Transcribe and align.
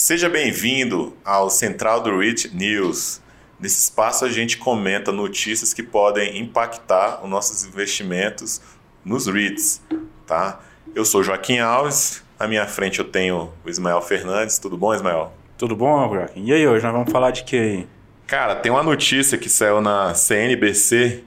Seja 0.00 0.28
bem-vindo 0.28 1.12
ao 1.24 1.50
Central 1.50 2.00
do 2.00 2.16
REIT 2.16 2.54
News. 2.54 3.20
Nesse 3.58 3.80
espaço 3.80 4.24
a 4.24 4.28
gente 4.28 4.56
comenta 4.56 5.10
notícias 5.10 5.74
que 5.74 5.82
podem 5.82 6.38
impactar 6.38 7.20
os 7.20 7.28
nossos 7.28 7.64
investimentos 7.64 8.60
nos 9.04 9.26
REITs, 9.26 9.82
tá? 10.24 10.60
Eu 10.94 11.04
sou 11.04 11.24
Joaquim 11.24 11.58
Alves, 11.58 12.22
à 12.38 12.46
minha 12.46 12.64
frente 12.64 13.00
eu 13.00 13.06
tenho 13.06 13.52
o 13.66 13.68
Ismael 13.68 14.00
Fernandes. 14.00 14.60
Tudo 14.60 14.78
bom, 14.78 14.94
Ismael? 14.94 15.32
Tudo 15.58 15.74
bom, 15.74 16.08
Joaquim? 16.14 16.44
E 16.44 16.52
aí, 16.52 16.64
hoje 16.64 16.84
nós 16.84 16.92
vamos 16.92 17.10
falar 17.10 17.32
de 17.32 17.42
quê 17.42 17.56
aí? 17.56 17.88
Cara, 18.24 18.54
tem 18.54 18.70
uma 18.70 18.84
notícia 18.84 19.36
que 19.36 19.50
saiu 19.50 19.80
na 19.80 20.14
CNBC, 20.14 21.24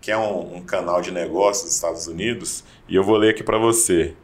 que 0.00 0.12
é 0.12 0.16
um, 0.16 0.58
um 0.58 0.62
canal 0.62 1.02
de 1.02 1.10
negócios 1.10 1.64
dos 1.64 1.74
Estados 1.74 2.06
Unidos, 2.06 2.62
e 2.88 2.94
eu 2.94 3.02
vou 3.02 3.16
ler 3.16 3.30
aqui 3.30 3.42
para 3.42 3.58
você. 3.58 4.14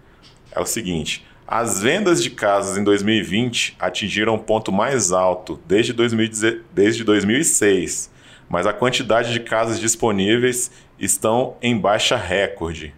É 0.53 0.61
o 0.61 0.67
seguinte: 0.67 1.27
as 1.51 1.81
vendas 1.81 2.23
de 2.23 2.29
casas 2.29 2.77
em 2.77 2.85
2020 2.85 3.75
atingiram 3.81 4.35
o 4.35 4.39
ponto 4.39 4.71
mais 4.71 5.13
alto 5.13 5.59
desde, 5.67 5.95
2010, 5.95 6.61
desde 6.75 7.03
2006, 7.03 8.11
mas 8.51 8.67
a 8.67 8.73
quantidade 8.75 9.33
de 9.33 9.41
casas 9.41 9.81
disponíveis 9.81 10.71
estão 10.99 11.57
em 11.63 11.79
baixa 11.79 12.17
recorde. 12.17 12.95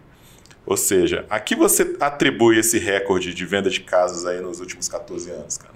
Ou 0.65 0.75
seja, 0.75 1.25
a 1.29 1.39
que 1.39 1.55
você 1.55 1.95
atribui 2.01 2.59
esse 2.59 2.77
recorde 2.77 3.33
de 3.33 3.45
venda 3.45 3.69
de 3.69 3.79
casas 3.79 4.25
aí 4.25 4.41
nos 4.41 4.59
últimos 4.59 4.89
14 4.89 5.31
anos, 5.31 5.57
cara? 5.57 5.73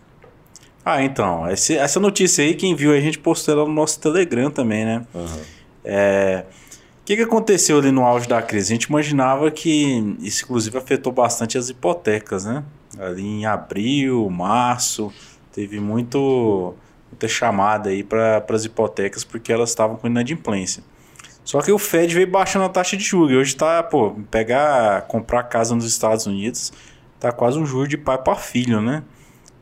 Ah, 0.83 1.01
então, 1.01 1.49
esse, 1.49 1.77
essa 1.77 1.99
notícia 1.99 2.43
aí, 2.43 2.55
quem 2.55 2.75
viu, 2.75 2.91
a 2.91 2.99
gente 2.99 3.17
postou 3.17 3.53
ela 3.53 3.65
no 3.65 3.73
nosso 3.73 3.99
Telegram 4.01 4.51
também, 4.51 4.83
né? 4.85 5.05
Uhum. 5.13 5.41
É, 5.83 6.43
que, 7.05 7.15
que 7.15 7.21
aconteceu 7.21 7.77
ali 7.77 7.91
no 7.91 8.03
auge 8.03 8.27
da 8.27 8.41
crise? 8.41 8.73
A 8.73 8.75
gente 8.75 8.85
imaginava 8.85 9.51
que 9.51 10.15
isso, 10.19 10.43
inclusive, 10.43 10.75
afetou 10.75 11.13
bastante 11.13 11.55
as 11.55 11.69
hipotecas, 11.69 12.45
né? 12.45 12.63
Ali 12.97 13.23
em 13.23 13.45
abril, 13.45 14.27
março, 14.29 15.13
teve 15.53 15.79
muito, 15.79 16.73
muita 17.11 17.27
chamada 17.27 17.91
aí 17.91 18.03
para 18.03 18.43
as 18.49 18.65
hipotecas 18.65 19.23
porque 19.23 19.53
elas 19.53 19.69
estavam 19.69 19.95
com 19.97 20.07
inadimplência. 20.07 20.83
Só 21.43 21.61
que 21.61 21.71
o 21.71 21.77
Fed 21.77 22.11
veio 22.15 22.27
baixando 22.27 22.65
a 22.65 22.69
taxa 22.69 22.97
de 22.97 23.03
juros. 23.03 23.31
E 23.31 23.35
hoje 23.35 23.53
está, 23.53 23.83
pô, 23.83 24.15
pegar, 24.31 25.03
comprar 25.03 25.43
casa 25.43 25.75
nos 25.75 25.85
Estados 25.85 26.25
Unidos, 26.25 26.73
tá 27.19 27.31
quase 27.31 27.59
um 27.59 27.67
juro 27.67 27.87
de 27.87 27.97
pai 27.97 28.17
para 28.17 28.35
filho, 28.35 28.81
né? 28.81 29.03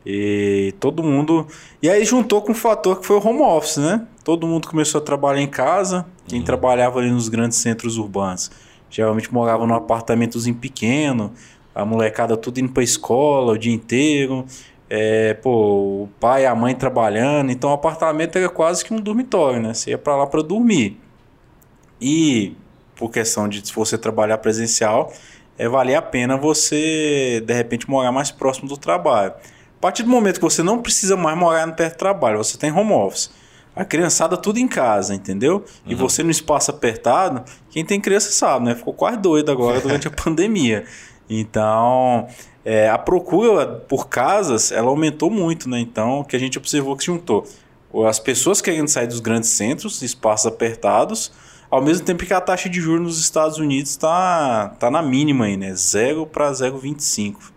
E 0.04 0.74
todo 0.80 1.02
mundo. 1.02 1.46
E 1.82 1.88
aí 1.88 2.04
juntou 2.04 2.42
com 2.42 2.52
um 2.52 2.54
fator 2.54 3.00
que 3.00 3.06
foi 3.06 3.16
o 3.16 3.26
home 3.26 3.40
office, 3.40 3.78
né? 3.78 4.06
Todo 4.22 4.46
mundo 4.46 4.68
começou 4.68 5.00
a 5.00 5.04
trabalhar 5.04 5.40
em 5.40 5.46
casa. 5.46 6.06
Quem 6.26 6.40
uhum. 6.40 6.44
trabalhava 6.44 6.98
ali 6.98 7.10
nos 7.10 7.28
grandes 7.28 7.58
centros 7.58 7.96
urbanos 7.96 8.50
geralmente 8.94 9.32
morava 9.34 9.66
num 9.66 9.74
apartamentozinho 9.74 10.54
pequeno, 10.54 11.32
a 11.74 11.84
molecada 11.84 12.36
tudo 12.36 12.60
indo 12.60 12.72
pra 12.72 12.82
escola 12.82 13.52
o 13.52 13.58
dia 13.58 13.74
inteiro. 13.74 14.44
É, 14.88 15.34
pô, 15.34 16.04
o 16.04 16.08
pai 16.20 16.42
e 16.42 16.46
a 16.46 16.54
mãe 16.54 16.74
trabalhando, 16.74 17.50
então 17.50 17.70
o 17.70 17.72
apartamento 17.72 18.36
era 18.36 18.48
quase 18.48 18.84
que 18.84 18.94
um 18.94 19.00
dormitório, 19.00 19.60
né? 19.60 19.74
Você 19.74 19.90
ia 19.90 19.98
para 19.98 20.14
lá 20.14 20.26
para 20.26 20.42
dormir. 20.42 21.00
E 22.00 22.56
por 22.94 23.10
questão 23.10 23.48
de 23.48 23.66
se 23.66 23.74
você 23.74 23.98
trabalhar 23.98 24.38
presencial, 24.38 25.12
é 25.58 25.68
valer 25.68 25.96
a 25.96 26.02
pena 26.02 26.36
você 26.36 27.42
de 27.44 27.52
repente 27.52 27.90
morar 27.90 28.12
mais 28.12 28.30
próximo 28.30 28.68
do 28.68 28.76
trabalho 28.76 29.32
partir 29.84 30.02
do 30.02 30.08
momento 30.08 30.36
que 30.36 30.42
você 30.42 30.62
não 30.62 30.80
precisa 30.80 31.14
mais 31.14 31.36
morar 31.36 31.66
no 31.66 31.74
perto 31.74 31.96
do 31.96 31.98
trabalho, 31.98 32.38
você 32.38 32.56
tem 32.56 32.72
home 32.72 32.92
office. 32.94 33.30
A 33.76 33.84
criançada 33.84 34.34
tudo 34.34 34.58
em 34.58 34.66
casa, 34.66 35.14
entendeu? 35.14 35.62
E 35.84 35.92
uhum. 35.92 36.00
você 36.00 36.22
no 36.22 36.30
espaço 36.30 36.70
apertado, 36.70 37.44
quem 37.68 37.84
tem 37.84 38.00
criança 38.00 38.30
sabe, 38.30 38.64
né? 38.64 38.74
Ficou 38.74 38.94
quase 38.94 39.18
doido 39.18 39.52
agora 39.52 39.82
durante 39.82 40.08
a 40.08 40.10
pandemia. 40.24 40.86
Então, 41.28 42.26
é, 42.64 42.88
a 42.88 42.96
procura 42.96 43.66
por 43.66 44.08
casas, 44.08 44.72
ela 44.72 44.88
aumentou 44.88 45.28
muito, 45.28 45.68
né? 45.68 45.80
Então, 45.80 46.20
o 46.20 46.24
que 46.24 46.34
a 46.34 46.38
gente 46.38 46.56
observou 46.56 46.96
que 46.96 47.04
se 47.04 47.08
juntou 47.08 47.46
as 48.08 48.18
pessoas 48.18 48.62
querendo 48.62 48.88
sair 48.88 49.06
dos 49.06 49.20
grandes 49.20 49.50
centros, 49.50 50.00
espaços 50.00 50.46
apertados, 50.46 51.30
ao 51.70 51.82
mesmo 51.82 52.06
tempo 52.06 52.24
que 52.24 52.32
a 52.32 52.40
taxa 52.40 52.70
de 52.70 52.80
juros 52.80 53.02
nos 53.02 53.20
Estados 53.20 53.58
Unidos 53.58 53.90
está 53.90 54.74
tá 54.80 54.90
na 54.90 55.02
mínima 55.02 55.44
aí, 55.44 55.58
né? 55.58 55.74
0 55.74 56.26
para 56.26 56.50
0,25. 56.50 57.53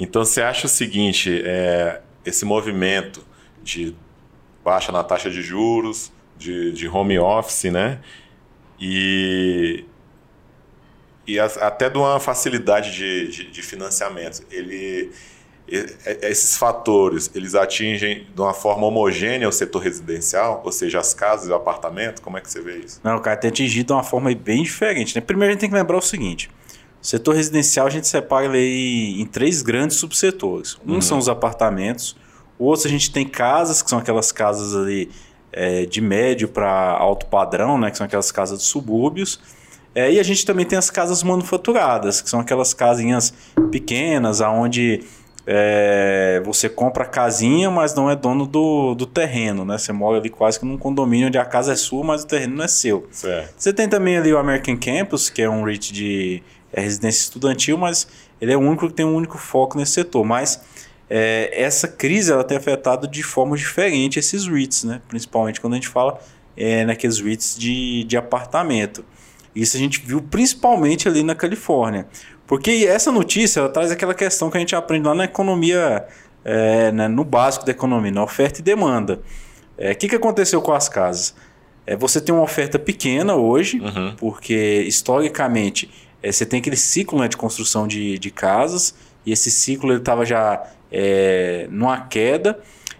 Então 0.00 0.24
você 0.24 0.40
acha 0.40 0.66
o 0.66 0.68
seguinte, 0.68 1.42
é, 1.44 2.00
esse 2.24 2.46
movimento 2.46 3.22
de 3.62 3.94
baixa 4.64 4.90
na 4.90 5.04
taxa 5.04 5.30
de 5.30 5.42
juros, 5.42 6.10
de, 6.38 6.72
de 6.72 6.88
home 6.88 7.18
office, 7.18 7.64
né? 7.64 8.00
E, 8.80 9.84
e 11.26 11.38
até 11.38 11.90
de 11.90 11.98
uma 11.98 12.18
facilidade 12.18 12.94
de, 12.94 13.28
de, 13.28 13.50
de 13.50 13.62
financiamento. 13.62 14.42
Ele, 14.50 15.12
esses 15.68 16.56
fatores, 16.56 17.30
eles 17.34 17.54
atingem 17.54 18.26
de 18.34 18.40
uma 18.40 18.54
forma 18.54 18.86
homogênea 18.86 19.46
o 19.46 19.52
setor 19.52 19.80
residencial, 19.82 20.62
ou 20.64 20.72
seja, 20.72 20.98
as 20.98 21.12
casas 21.12 21.48
e 21.48 21.52
o 21.52 21.54
apartamento? 21.54 22.22
Como 22.22 22.38
é 22.38 22.40
que 22.40 22.50
você 22.50 22.62
vê 22.62 22.78
isso? 22.78 23.00
Não, 23.04 23.20
cara, 23.20 23.36
tem 23.36 23.50
atingido 23.50 23.88
de 23.88 23.92
uma 23.92 24.02
forma 24.02 24.34
bem 24.34 24.62
diferente. 24.62 25.14
Né? 25.14 25.20
Primeiro 25.20 25.50
a 25.50 25.52
gente 25.52 25.60
tem 25.60 25.68
que 25.68 25.76
lembrar 25.76 25.98
o 25.98 26.02
seguinte, 26.02 26.50
setor 27.00 27.34
residencial 27.34 27.86
a 27.86 27.90
gente 27.90 28.06
separa 28.06 28.46
ele 28.46 29.20
em 29.20 29.26
três 29.26 29.62
grandes 29.62 29.96
subsetores. 29.96 30.78
Um 30.86 30.94
uhum. 30.94 31.00
são 31.00 31.18
os 31.18 31.28
apartamentos, 31.28 32.16
o 32.58 32.64
outro 32.64 32.86
a 32.86 32.90
gente 32.90 33.10
tem 33.10 33.26
casas, 33.26 33.82
que 33.82 33.88
são 33.88 33.98
aquelas 33.98 34.30
casas 34.30 34.76
ali 34.76 35.10
é, 35.52 35.86
de 35.86 36.00
médio 36.00 36.48
para 36.48 36.70
alto 36.70 37.26
padrão, 37.26 37.78
né, 37.78 37.90
que 37.90 37.96
são 37.96 38.06
aquelas 38.06 38.30
casas 38.30 38.58
de 38.58 38.64
subúrbios. 38.64 39.40
É, 39.94 40.12
e 40.12 40.20
a 40.20 40.22
gente 40.22 40.44
também 40.44 40.64
tem 40.64 40.78
as 40.78 40.88
casas 40.88 41.22
manufaturadas, 41.22 42.20
que 42.20 42.30
são 42.30 42.38
aquelas 42.38 42.72
casinhas 42.72 43.34
pequenas, 43.72 44.40
aonde 44.40 45.02
é, 45.46 46.40
você 46.44 46.68
compra 46.68 47.04
a 47.04 47.06
casinha, 47.06 47.70
mas 47.70 47.94
não 47.94 48.08
é 48.08 48.14
dono 48.14 48.46
do, 48.46 48.94
do 48.94 49.04
terreno, 49.06 49.64
né? 49.64 49.78
Você 49.78 49.92
mora 49.92 50.18
ali 50.18 50.30
quase 50.30 50.60
que 50.60 50.66
num 50.66 50.78
condomínio 50.78 51.26
onde 51.26 51.38
a 51.38 51.44
casa 51.44 51.72
é 51.72 51.76
sua, 51.76 52.04
mas 52.04 52.22
o 52.22 52.26
terreno 52.26 52.56
não 52.56 52.64
é 52.64 52.68
seu. 52.68 53.08
Certo. 53.10 53.54
Você 53.56 53.72
tem 53.72 53.88
também 53.88 54.16
ali 54.16 54.32
o 54.32 54.38
American 54.38 54.76
Campus, 54.76 55.28
que 55.28 55.42
é 55.42 55.50
um 55.50 55.64
REIT 55.64 55.92
de 55.92 56.42
é 56.72 56.80
residência 56.80 57.20
estudantil, 57.20 57.76
mas 57.76 58.06
ele 58.40 58.52
é 58.52 58.56
o 58.56 58.60
único 58.60 58.88
que 58.88 58.94
tem 58.94 59.04
um 59.04 59.14
único 59.14 59.38
foco 59.38 59.76
nesse 59.78 59.92
setor. 59.92 60.24
Mas 60.24 60.60
é, 61.08 61.50
essa 61.52 61.88
crise 61.88 62.32
ela 62.32 62.44
tem 62.44 62.56
afetado 62.56 63.08
de 63.08 63.22
forma 63.22 63.56
diferente 63.56 64.18
esses 64.18 64.46
REITs, 64.46 64.84
né? 64.84 65.00
principalmente 65.08 65.60
quando 65.60 65.72
a 65.72 65.76
gente 65.76 65.88
fala 65.88 66.18
é, 66.56 66.84
naqueles 66.84 67.18
REITs 67.18 67.56
de, 67.58 68.04
de 68.04 68.16
apartamento. 68.16 69.04
Isso 69.54 69.76
a 69.76 69.80
gente 69.80 70.00
viu 70.00 70.22
principalmente 70.22 71.08
ali 71.08 71.22
na 71.22 71.34
Califórnia. 71.34 72.06
Porque 72.46 72.86
essa 72.88 73.12
notícia 73.12 73.60
ela 73.60 73.68
traz 73.68 73.90
aquela 73.90 74.14
questão 74.14 74.50
que 74.50 74.56
a 74.56 74.60
gente 74.60 74.74
aprende 74.74 75.06
lá 75.06 75.14
na 75.14 75.24
economia, 75.24 76.06
é, 76.44 76.92
né, 76.92 77.08
no 77.08 77.24
básico 77.24 77.64
da 77.64 77.72
economia, 77.72 78.10
na 78.10 78.22
oferta 78.22 78.60
e 78.60 78.62
demanda. 78.62 79.20
O 79.76 79.82
é, 79.82 79.94
que, 79.94 80.08
que 80.08 80.16
aconteceu 80.16 80.60
com 80.62 80.72
as 80.72 80.88
casas? 80.88 81.34
É, 81.86 81.96
você 81.96 82.20
tem 82.20 82.34
uma 82.34 82.42
oferta 82.42 82.78
pequena 82.78 83.34
hoje, 83.34 83.80
uhum. 83.80 84.14
porque 84.16 84.82
historicamente 84.82 85.90
é, 86.22 86.30
você 86.30 86.44
tem 86.44 86.60
aquele 86.60 86.76
ciclo 86.76 87.18
né, 87.18 87.28
de 87.28 87.36
construção 87.36 87.86
de, 87.86 88.18
de 88.18 88.30
casas, 88.30 88.94
e 89.24 89.32
esse 89.32 89.50
ciclo 89.50 89.92
estava 89.94 90.24
já 90.24 90.62
é, 90.90 91.66
numa 91.70 92.00
queda, 92.02 92.58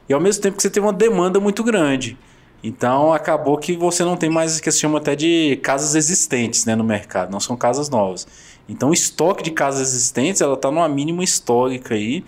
e 0.08 0.12
ao 0.12 0.20
mesmo 0.20 0.42
tempo 0.42 0.56
que 0.56 0.62
você 0.62 0.70
tem 0.70 0.82
uma 0.82 0.92
demanda 0.92 1.38
muito 1.38 1.62
grande. 1.62 2.18
Então 2.62 3.12
acabou 3.12 3.56
que 3.56 3.74
você 3.76 4.04
não 4.04 4.16
tem 4.16 4.28
mais 4.28 4.58
o 4.58 4.62
que 4.62 4.70
se 4.70 4.80
chama 4.80 4.98
até 4.98 5.16
de 5.16 5.58
casas 5.62 5.94
existentes 5.94 6.66
né, 6.66 6.76
no 6.76 6.84
mercado, 6.84 7.30
não 7.30 7.40
são 7.40 7.56
casas 7.56 7.88
novas. 7.88 8.26
Então 8.68 8.90
o 8.90 8.92
estoque 8.92 9.42
de 9.42 9.50
casas 9.50 9.88
existentes 9.88 10.40
ela 10.40 10.54
está 10.54 10.70
numa 10.70 10.88
mínima 10.88 11.24
histórica 11.24 11.94
aí. 11.94 12.22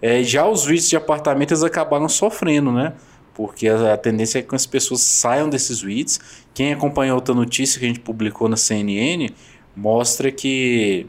É, 0.00 0.22
já 0.22 0.46
os 0.48 0.66
REITs 0.66 0.88
de 0.88 0.96
apartamentos 0.96 1.62
acabaram 1.62 2.08
sofrendo, 2.08 2.72
né? 2.72 2.92
Porque 3.34 3.68
a, 3.68 3.94
a, 3.94 3.96
tendência 3.96 4.38
é 4.38 4.42
que 4.42 4.54
as 4.54 4.66
pessoas 4.66 5.00
saiam 5.00 5.48
desses 5.48 5.82
REITs. 5.82 6.20
Quem 6.54 6.72
acompanhou 6.72 7.16
outra 7.16 7.34
notícia 7.34 7.78
que 7.78 7.84
a 7.84 7.88
gente 7.88 8.00
publicou 8.00 8.48
na 8.48 8.56
CNN, 8.56 9.30
mostra 9.74 10.30
que 10.30 11.06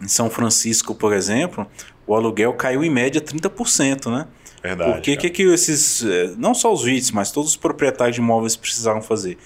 em 0.00 0.08
São 0.08 0.28
Francisco, 0.28 0.94
por 0.94 1.12
exemplo, 1.12 1.66
o 2.06 2.14
aluguel 2.14 2.52
caiu 2.54 2.84
em 2.84 2.90
média 2.90 3.20
30%, 3.20 4.10
né? 4.10 4.26
Verdade. 4.62 4.92
Por 4.92 5.00
que, 5.02 5.16
que, 5.16 5.30
que 5.30 5.42
esses, 5.42 6.02
eh, 6.02 6.32
não 6.38 6.54
só 6.54 6.72
os 6.72 6.84
REITs, 6.84 7.10
mas 7.10 7.30
todos 7.30 7.50
os 7.50 7.56
proprietários 7.56 8.16
de 8.16 8.22
imóveis 8.22 8.56
precisaram 8.56 9.02
fazer? 9.02 9.36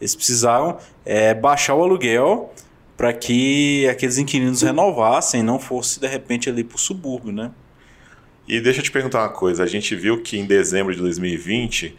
Eles 0.00 0.14
precisaram 0.14 0.78
é, 1.04 1.34
baixar 1.34 1.74
o 1.74 1.82
aluguel 1.82 2.52
para 2.96 3.12
que 3.12 3.88
aqueles 3.88 4.18
inquilinos 4.18 4.62
renovassem, 4.62 5.42
não 5.42 5.58
fosse 5.58 6.00
de 6.00 6.06
repente 6.06 6.48
ali 6.48 6.64
para 6.64 6.76
o 6.76 6.78
subúrbio, 6.78 7.32
né? 7.32 7.50
E 8.46 8.60
deixa 8.60 8.80
eu 8.80 8.84
te 8.84 8.90
perguntar 8.90 9.20
uma 9.22 9.28
coisa. 9.28 9.62
A 9.62 9.66
gente 9.66 9.94
viu 9.94 10.22
que 10.22 10.38
em 10.38 10.46
dezembro 10.46 10.94
de 10.94 11.00
2020 11.00 11.94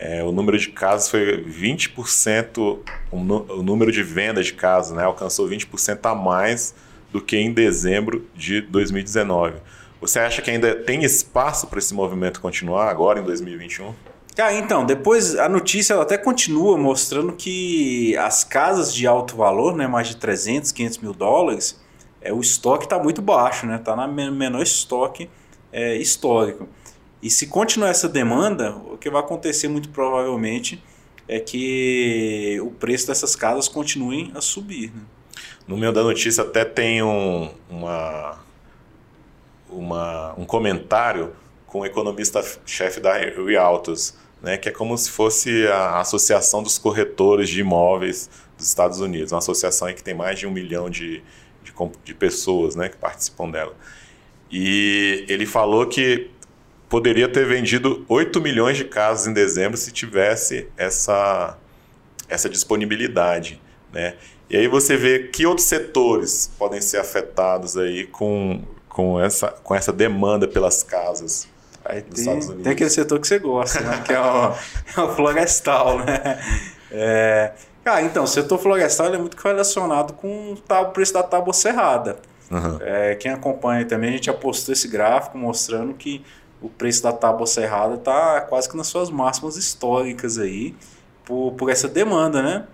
é, 0.00 0.24
o 0.24 0.32
número 0.32 0.58
de 0.58 0.70
casos 0.70 1.10
foi 1.10 1.44
20%, 1.44 2.78
o, 3.12 3.16
o 3.16 3.62
número 3.62 3.92
de 3.92 4.02
vendas 4.02 4.46
de 4.46 4.54
casos 4.54 4.96
né, 4.96 5.04
alcançou 5.04 5.46
20% 5.46 5.98
a 6.10 6.14
mais 6.14 6.74
do 7.12 7.20
que 7.20 7.36
em 7.36 7.52
dezembro 7.52 8.26
de 8.34 8.62
2019. 8.62 9.58
Você 10.00 10.18
acha 10.18 10.40
que 10.40 10.50
ainda 10.50 10.74
tem 10.74 11.04
espaço 11.04 11.66
para 11.66 11.78
esse 11.78 11.92
movimento 11.92 12.40
continuar 12.40 12.88
agora 12.88 13.20
em 13.20 13.22
2021? 13.22 13.92
Ah, 14.38 14.54
então, 14.54 14.86
depois 14.86 15.36
a 15.36 15.50
notícia 15.50 16.00
até 16.00 16.16
continua 16.16 16.78
mostrando 16.78 17.34
que 17.34 18.16
as 18.16 18.42
casas 18.42 18.94
de 18.94 19.06
alto 19.06 19.36
valor, 19.36 19.76
né, 19.76 19.86
mais 19.86 20.08
de 20.08 20.16
300, 20.16 20.72
500 20.72 20.98
mil 20.98 21.12
dólares, 21.12 21.78
é, 22.22 22.32
o 22.32 22.40
estoque 22.40 22.84
está 22.84 22.98
muito 22.98 23.20
baixo, 23.20 23.66
né? 23.66 23.76
Está 23.76 23.94
na 23.94 24.06
menor 24.06 24.62
estoque 24.62 25.28
é, 25.70 25.96
histórico. 25.96 26.66
E 27.22 27.28
se 27.28 27.46
continuar 27.46 27.90
essa 27.90 28.08
demanda, 28.08 28.74
o 28.74 28.96
que 28.96 29.10
vai 29.10 29.20
acontecer 29.20 29.68
muito 29.68 29.90
provavelmente 29.90 30.82
é 31.28 31.38
que 31.38 32.58
o 32.62 32.70
preço 32.70 33.06
dessas 33.06 33.36
casas 33.36 33.68
continuem 33.68 34.32
a 34.34 34.40
subir. 34.40 34.90
Né? 34.90 35.02
No 35.66 35.76
meio 35.76 35.92
da 35.92 36.02
notícia 36.02 36.42
até 36.42 36.64
tem 36.64 37.02
um, 37.02 37.50
uma, 37.68 38.38
uma, 39.68 40.34
um 40.36 40.44
comentário 40.44 41.32
com 41.66 41.80
o 41.80 41.86
economista-chefe 41.86 42.98
da 43.00 43.16
Realtos, 43.16 44.14
né, 44.42 44.56
que 44.56 44.68
é 44.68 44.72
como 44.72 44.96
se 44.98 45.10
fosse 45.10 45.66
a 45.68 46.00
Associação 46.00 46.62
dos 46.62 46.78
Corretores 46.78 47.48
de 47.48 47.60
Imóveis 47.60 48.28
dos 48.56 48.66
Estados 48.66 49.00
Unidos, 49.00 49.30
uma 49.30 49.38
associação 49.38 49.92
que 49.92 50.02
tem 50.02 50.14
mais 50.14 50.38
de 50.38 50.46
um 50.46 50.50
milhão 50.50 50.90
de, 50.90 51.22
de, 51.62 51.72
de 52.04 52.14
pessoas 52.14 52.74
né, 52.74 52.88
que 52.88 52.96
participam 52.96 53.48
dela. 53.50 53.76
E 54.50 55.24
ele 55.28 55.46
falou 55.46 55.86
que 55.86 56.30
poderia 56.90 57.28
ter 57.28 57.46
vendido 57.46 58.04
8 58.08 58.40
milhões 58.40 58.76
de 58.76 58.84
casas 58.84 59.28
em 59.28 59.32
dezembro 59.32 59.78
se 59.78 59.92
tivesse 59.92 60.68
essa, 60.76 61.56
essa 62.28 62.50
disponibilidade. 62.50 63.62
Né? 63.92 64.16
E 64.50 64.56
aí 64.56 64.66
você 64.66 64.96
vê 64.96 65.20
que 65.20 65.46
outros 65.46 65.68
setores 65.68 66.50
podem 66.58 66.80
ser 66.80 66.98
afetados 66.98 67.76
aí 67.76 68.08
com, 68.08 68.62
com, 68.88 69.20
essa, 69.20 69.48
com 69.62 69.72
essa 69.72 69.92
demanda 69.92 70.48
pelas 70.48 70.82
casas. 70.82 71.48
Aí 71.84 72.02
tem, 72.02 72.40
tem 72.40 72.72
aquele 72.72 72.90
setor 72.90 73.20
que 73.20 73.28
você 73.28 73.38
gosta, 73.38 73.80
né? 73.80 74.02
que 74.04 74.12
é 74.12 74.20
o, 74.20 74.52
é 74.98 75.00
o 75.00 75.14
florestal. 75.14 76.00
Né? 76.00 76.42
É, 76.90 77.52
ah, 77.84 78.02
então, 78.02 78.24
o 78.24 78.26
setor 78.26 78.58
florestal 78.58 79.14
é 79.14 79.18
muito 79.18 79.36
relacionado 79.36 80.12
com 80.14 80.54
o 80.54 80.84
preço 80.86 81.12
da 81.12 81.22
tábua 81.22 81.54
cerrada. 81.54 82.16
Uhum. 82.50 82.78
É, 82.80 83.14
quem 83.14 83.30
acompanha 83.30 83.84
também, 83.84 84.10
a 84.10 84.12
gente 84.14 84.26
já 84.26 84.34
postou 84.34 84.72
esse 84.72 84.88
gráfico 84.88 85.38
mostrando 85.38 85.94
que 85.94 86.24
o 86.60 86.68
preço 86.68 87.02
da 87.02 87.12
tábua 87.12 87.46
cerrada 87.46 87.94
está 87.94 88.40
quase 88.42 88.68
que 88.68 88.76
nas 88.76 88.86
suas 88.86 89.10
máximas 89.10 89.56
históricas 89.56 90.38
aí, 90.38 90.74
por, 91.24 91.52
por 91.52 91.70
essa 91.70 91.88
demanda, 91.88 92.42
né? 92.42 92.64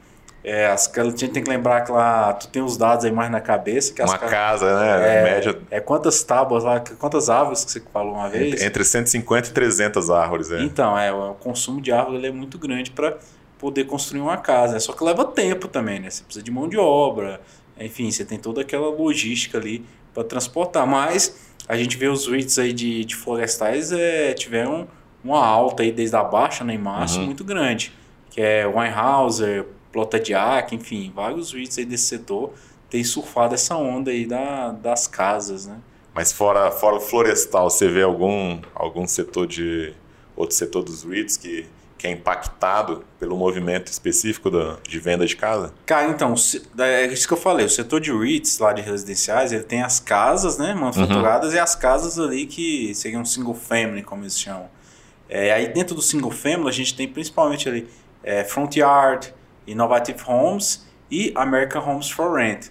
É, 0.42 0.68
as, 0.68 0.88
a 0.96 1.04
gente 1.04 1.28
tem 1.28 1.42
que 1.42 1.50
lembrar 1.50 1.80
que 1.80 1.90
lá, 1.90 2.32
tu 2.32 2.46
tem 2.46 2.62
os 2.62 2.76
dados 2.76 3.04
aí 3.04 3.10
mais 3.10 3.28
na 3.30 3.40
cabeça. 3.40 3.92
Que 3.92 4.00
uma 4.00 4.16
casa, 4.16 4.78
né? 4.78 5.18
É, 5.18 5.22
média. 5.24 5.58
É 5.70 5.80
quantas 5.80 6.22
tábuas 6.22 6.62
lá, 6.62 6.78
quantas 7.00 7.28
árvores 7.28 7.64
que 7.64 7.72
você 7.72 7.82
falou 7.92 8.14
uma 8.14 8.28
vez? 8.28 8.54
Entre, 8.54 8.64
entre 8.64 8.84
150 8.84 9.48
e 9.48 9.52
300 9.52 10.08
árvores, 10.08 10.52
é. 10.52 10.62
Então, 10.62 10.96
é, 10.96 11.12
o 11.12 11.34
consumo 11.34 11.80
de 11.80 11.90
árvore 11.90 12.24
é 12.24 12.30
muito 12.30 12.58
grande 12.58 12.92
para 12.92 13.16
poder 13.58 13.84
construir 13.84 14.20
uma 14.20 14.36
casa. 14.36 14.74
Né? 14.74 14.78
Só 14.78 14.92
que 14.92 15.02
leva 15.02 15.24
tempo 15.24 15.66
também, 15.66 15.98
né? 15.98 16.10
Você 16.10 16.22
precisa 16.22 16.44
de 16.44 16.50
mão 16.52 16.68
de 16.68 16.78
obra, 16.78 17.40
enfim, 17.78 18.08
você 18.08 18.24
tem 18.24 18.38
toda 18.38 18.60
aquela 18.60 18.88
logística 18.88 19.58
ali 19.58 19.84
para 20.14 20.22
transportar. 20.22 20.86
Mas 20.86 21.36
a 21.68 21.76
gente 21.76 21.96
vê 21.96 22.08
os 22.08 22.26
REITs 22.26 22.58
aí 22.58 22.72
de, 22.72 23.04
de 23.04 23.16
florestais 23.16 23.92
é, 23.92 24.32
tiveram 24.34 24.86
uma 25.22 25.44
alta 25.44 25.82
aí 25.82 25.90
desde 25.90 26.16
a 26.16 26.22
baixa 26.22 26.62
né, 26.62 26.74
em 26.74 26.78
março 26.78 27.18
uhum. 27.18 27.26
muito 27.26 27.42
grande, 27.42 27.92
que 28.30 28.40
é 28.40 28.66
Weinhauser, 28.66 29.66
Plota 29.92 30.20
de 30.20 30.34
Ac, 30.34 30.74
enfim, 30.74 31.12
vários 31.14 31.52
REITs 31.52 31.78
aí 31.78 31.84
desse 31.84 32.04
setor 32.04 32.52
têm 32.88 33.02
surfado 33.02 33.54
essa 33.54 33.76
onda 33.76 34.10
aí 34.10 34.26
da, 34.26 34.70
das 34.70 35.06
casas, 35.06 35.66
né? 35.66 35.78
Mas 36.14 36.32
fora, 36.32 36.70
fora 36.70 36.98
florestal, 37.00 37.68
você 37.68 37.88
vê 37.88 38.02
algum, 38.02 38.58
algum 38.74 39.06
setor 39.06 39.46
de 39.46 39.92
outro 40.34 40.54
setor 40.54 40.82
dos 40.82 41.02
REITs 41.02 41.36
que 41.36 41.66
que 41.98 42.06
é 42.06 42.10
impactado 42.10 43.04
pelo 43.18 43.36
movimento 43.36 43.90
específico 43.90 44.50
da, 44.50 44.76
de 44.86 44.98
venda 44.98 45.26
de 45.26 45.34
casa? 45.36 45.72
Cara, 45.86 46.08
então, 46.08 46.34
é 46.78 47.06
isso 47.06 47.26
que 47.26 47.32
eu 47.32 47.38
falei. 47.38 47.66
O 47.66 47.70
setor 47.70 48.00
de 48.00 48.12
REITs 48.12 48.58
lá 48.58 48.72
de 48.72 48.82
residenciais, 48.82 49.52
ele 49.52 49.64
tem 49.64 49.82
as 49.82 49.98
casas, 49.98 50.58
né, 50.58 50.74
manufaturadas 50.74 51.50
uhum. 51.50 51.56
e 51.56 51.58
as 51.58 51.74
casas 51.74 52.18
ali 52.18 52.46
que 52.46 52.94
seriam 52.94 53.24
single 53.24 53.54
family, 53.54 54.02
como 54.02 54.22
eles 54.22 54.38
chamam. 54.38 54.68
É, 55.28 55.52
aí 55.52 55.68
dentro 55.68 55.94
do 55.94 56.02
single 56.02 56.30
family 56.30 56.68
a 56.68 56.72
gente 56.72 56.94
tem 56.94 57.08
principalmente 57.08 57.68
ali 57.68 57.88
é, 58.22 58.44
Front 58.44 58.76
Yard, 58.76 59.34
Innovative 59.66 60.20
Homes 60.26 60.86
e 61.10 61.32
American 61.34 61.82
Homes 61.82 62.10
for 62.10 62.36
Rent. 62.36 62.68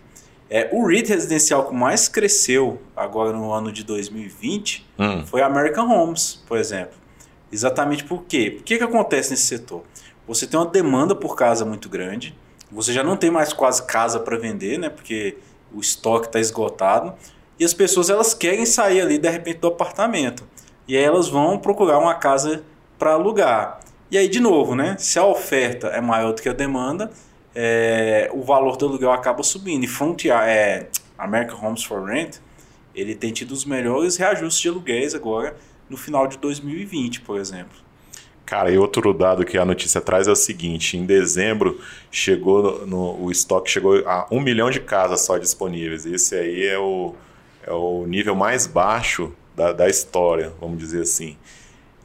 É, 0.50 0.70
o 0.72 0.86
REIT 0.86 1.10
residencial 1.10 1.68
que 1.68 1.74
mais 1.74 2.08
cresceu 2.08 2.80
agora 2.96 3.34
no 3.34 3.52
ano 3.52 3.72
de 3.72 3.84
2020 3.84 4.88
hum. 5.00 5.26
foi 5.26 5.42
American 5.42 5.90
Homes, 5.90 6.44
por 6.48 6.58
exemplo. 6.58 7.05
Exatamente 7.52 8.04
por 8.04 8.24
quê? 8.24 8.58
O 8.60 8.64
que, 8.64 8.78
que 8.78 8.84
acontece 8.84 9.32
nesse 9.32 9.46
setor? 9.46 9.84
Você 10.28 10.48
tem 10.48 10.60
uma 10.60 10.66
demanda 10.66 11.16
por 11.16 11.36
casa 11.36 11.64
muito 11.64 11.88
grande, 11.88 12.36
você 12.72 12.92
já 12.92 13.04
não 13.04 13.16
tem 13.16 13.30
mais 13.30 13.54
quase 13.54 13.84
casa 13.84 14.20
para 14.20 14.38
vender, 14.38 14.80
né? 14.80 14.90
Porque 14.90 15.38
o 15.74 15.80
estoque 15.80 16.28
está 16.28 16.40
esgotado. 16.40 17.14
E 17.60 17.64
as 17.64 17.74
pessoas 17.74 18.10
elas 18.10 18.34
querem 18.34 18.66
sair 18.66 19.02
ali 19.02 19.18
de 19.18 19.30
repente 19.30 19.60
do 19.60 19.68
apartamento. 19.68 20.44
E 20.88 20.98
aí 20.98 21.04
elas 21.04 21.30
vão 21.30 21.58
procurar 21.58 22.00
uma 22.00 22.16
casa 22.16 22.64
para 22.98 23.14
alugar. 23.14 23.80
E 24.12 24.18
aí, 24.18 24.28
de 24.28 24.40
novo, 24.40 24.76
né? 24.76 24.96
Se 25.00 25.18
a 25.18 25.26
oferta 25.26 25.88
é 25.88 26.02
maior 26.02 26.34
do 26.34 26.42
que 26.42 26.50
a 26.50 26.54
demanda, 26.54 27.12
é, 27.54 28.30
o 28.34 28.44
valor 28.44 28.78
do 28.78 28.88
aluguel 28.88 29.12
acaba 29.12 29.42
subindo. 29.44 29.84
E 29.84 29.88
Frontier, 29.88 30.36
é, 30.44 30.88
American 31.18 31.60
Homes 31.64 31.84
for 31.84 32.04
Rent, 32.04 32.38
ele 32.94 33.16
tem 33.16 33.32
tido 33.32 33.52
os 33.52 33.66
melhores 33.66 34.18
reajustes 34.18 34.62
de 34.62 34.70
aluguéis 34.70 35.16
agora 35.16 35.56
no 35.90 35.98
final 35.98 36.28
de 36.28 36.38
2020, 36.38 37.22
por 37.22 37.40
exemplo. 37.40 37.86
Cara, 38.46 38.70
e 38.70 38.78
outro 38.78 39.12
dado 39.12 39.44
que 39.44 39.58
a 39.58 39.66
notícia 39.66 40.00
traz 40.00 40.28
é 40.28 40.32
o 40.32 40.36
seguinte: 40.36 40.98
em 40.98 41.06
dezembro 41.06 41.82
chegou 42.12 42.62
no, 42.62 42.86
no, 42.86 43.24
o 43.24 43.32
estoque 43.32 43.72
chegou 43.72 44.08
a 44.08 44.28
um 44.30 44.40
milhão 44.40 44.70
de 44.70 44.80
casas 44.80 45.22
só 45.22 45.38
disponíveis. 45.38 46.06
Esse 46.06 46.36
aí 46.36 46.66
é 46.66 46.78
o, 46.78 47.16
é 47.66 47.72
o 47.72 48.06
nível 48.06 48.36
mais 48.36 48.68
baixo 48.68 49.34
da, 49.56 49.74
da 49.74 49.90
história, 49.90 50.54
vamos 50.60 50.78
dizer 50.78 51.02
assim. 51.02 51.38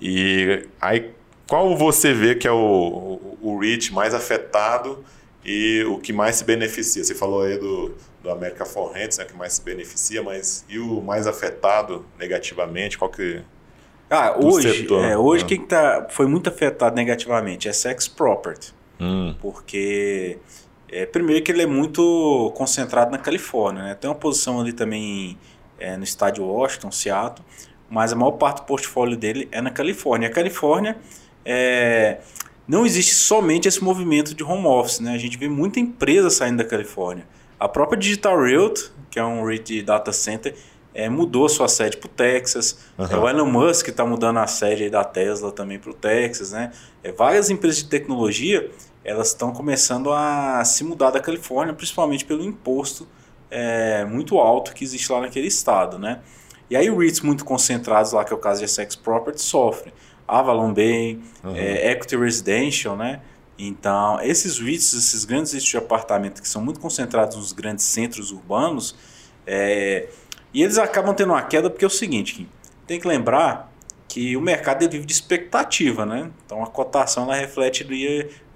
E 0.01 0.67
aí, 0.81 1.11
qual 1.47 1.77
você 1.77 2.15
vê 2.15 2.35
que 2.35 2.49
é 2.49 2.53
o, 2.53 2.57
o, 3.43 3.59
o 3.59 3.61
mais 3.93 4.15
afetado 4.15 5.05
e 5.45 5.85
o 5.89 5.99
que 5.99 6.13
mais 6.13 6.37
se 6.37 6.45
beneficia? 6.45 7.05
Você 7.05 7.15
falou 7.15 7.43
aí 7.43 7.59
do, 7.59 7.95
do 8.23 8.31
América 8.31 8.65
Forrentes, 8.65 9.19
né, 9.19 9.27
que 9.27 9.37
mais 9.37 9.55
se 9.55 9.63
beneficia, 9.63 10.23
mas 10.23 10.65
e 10.71 10.79
o 10.79 11.03
mais 11.03 11.27
afetado 11.27 12.07
negativamente? 12.19 12.97
Qual 12.97 13.11
que 13.11 13.43
ah, 14.11 14.37
hoje, 14.37 14.79
setor, 14.79 15.05
é, 15.05 15.17
hoje 15.17 15.45
né? 15.45 15.49
quem 15.49 15.61
tá, 15.61 16.07
foi 16.11 16.27
muito 16.27 16.49
afetado 16.49 16.97
negativamente 16.97 17.69
é 17.69 17.73
Sex 17.73 18.09
Property. 18.09 18.75
Hum. 19.01 19.35
Porque, 19.41 20.39
é, 20.91 21.07
primeiro 21.07 21.45
que 21.45 21.53
ele 21.53 21.63
é 21.63 21.67
muito 21.67 22.53
concentrado 22.57 23.11
na 23.11 23.19
Califórnia, 23.19 23.83
né? 23.85 23.95
Tem 23.95 24.11
uma 24.11 24.17
posição 24.17 24.61
ali 24.61 24.73
também 24.73 25.39
é, 25.79 25.97
no 25.97 26.05
estado 26.05 26.35
de 26.35 26.41
Washington, 26.41 26.91
Seattle, 26.91 27.47
mas 27.89 28.13
a 28.13 28.17
maior 28.17 28.33
parte 28.33 28.59
do 28.59 28.65
portfólio 28.65 29.17
dele 29.17 29.49
é 29.53 29.61
na 29.61 29.71
Califórnia. 29.71 30.29
A 30.29 30.33
Califórnia 30.33 30.97
é, 31.45 32.19
não 32.67 32.85
existe 32.85 33.15
somente 33.15 33.67
esse 33.67 33.83
movimento 33.83 34.35
de 34.35 34.45
home 34.45 34.67
office, 34.67 35.01
né? 35.01 35.15
A 35.15 35.19
gente 35.19 35.39
vê 35.39 35.49
muita 35.49 35.81
empresa 35.81 36.31
saindo 36.31 36.59
da 36.59 36.65
Califórnia. 36.65 37.27
A 37.59 37.69
própria 37.69 37.99
Digital 37.99 38.41
Realty, 38.41 38.91
que 39.11 39.19
é 39.19 39.25
um 39.25 39.45
REIT 39.45 39.75
de 39.75 39.83
data 39.83 40.13
center, 40.13 40.55
é, 40.95 41.09
mudou 41.09 41.49
sua 41.49 41.69
sede 41.69 41.97
para 41.97 42.07
o 42.07 42.11
Texas. 42.11 42.79
Uhum. 42.99 43.07
É, 43.07 43.17
o 43.17 43.29
Elon 43.29 43.47
Musk 43.47 43.89
está 43.89 44.05
mudando 44.05 44.39
a 44.39 44.47
sede 44.47 44.91
da 44.91 45.05
Tesla 45.05 45.53
também 45.53 45.79
para 45.79 45.91
o 45.91 45.95
Texas. 45.95 46.53
Né? 46.53 46.73
É, 47.03 47.13
várias 47.13 47.51
empresas 47.51 47.83
de 47.83 47.89
tecnologia 47.89 48.71
elas 49.03 49.29
estão 49.29 49.51
começando 49.53 50.13
a 50.13 50.63
se 50.65 50.85
mudar 50.85 51.11
da 51.11 51.21
Califórnia, 51.21 51.73
principalmente 51.73 52.25
pelo 52.25 52.45
imposto 52.45 53.09
é, 53.51 54.05
muito 54.05 54.39
alto 54.39 54.75
que 54.75 54.85
existe 54.85 55.11
lá 55.11 55.21
naquele 55.23 55.47
estado. 55.47 55.99
Né? 55.99 56.21
E 56.69 56.77
aí 56.77 56.91
REITs 56.91 57.21
muito 57.21 57.45
concentrados 57.45 58.13
lá, 58.13 58.25
que 58.25 58.33
é 58.33 58.37
o 58.37 58.39
caso 58.39 58.59
de 58.61 58.67
Essex 58.67 58.95
Property, 58.95 59.41
sofrem. 59.41 59.93
Avalon 60.29 60.73
Bay, 60.73 61.19
uhum. 61.43 61.57
Equity 61.57 62.17
Residential, 62.17 62.97
né? 62.97 63.21
Então, 63.59 64.21
esses 64.23 64.61
REITs, 64.61 64.95
esses 64.95 65.25
grandes 65.25 65.53
REITs 65.53 65.69
de 65.69 65.77
apartamento 65.77 66.41
que 66.41 66.49
são 66.49 66.63
muito 66.63 66.79
concentrados 66.79 67.37
nos 67.37 67.53
grandes 67.53 67.85
centros 67.85 68.31
urbanos, 68.31 68.95
é, 69.45 70.09
e 70.53 70.63
eles 70.63 70.79
acabam 70.79 71.15
tendo 71.15 71.33
uma 71.33 71.43
queda 71.43 71.71
porque 71.71 71.85
é 71.85 71.89
o 71.89 71.91
seguinte, 71.91 72.49
tem 72.87 73.01
que 73.01 73.07
lembrar 73.07 73.71
que 74.09 74.37
o 74.37 74.41
mercado 74.41 74.89
vive 74.89 75.07
de 75.07 75.13
expectativa, 75.13 76.05
né? 76.05 76.31
Então 76.45 76.63
a 76.63 76.67
cotação 76.67 77.25
ela 77.25 77.37
reflete 77.37 77.87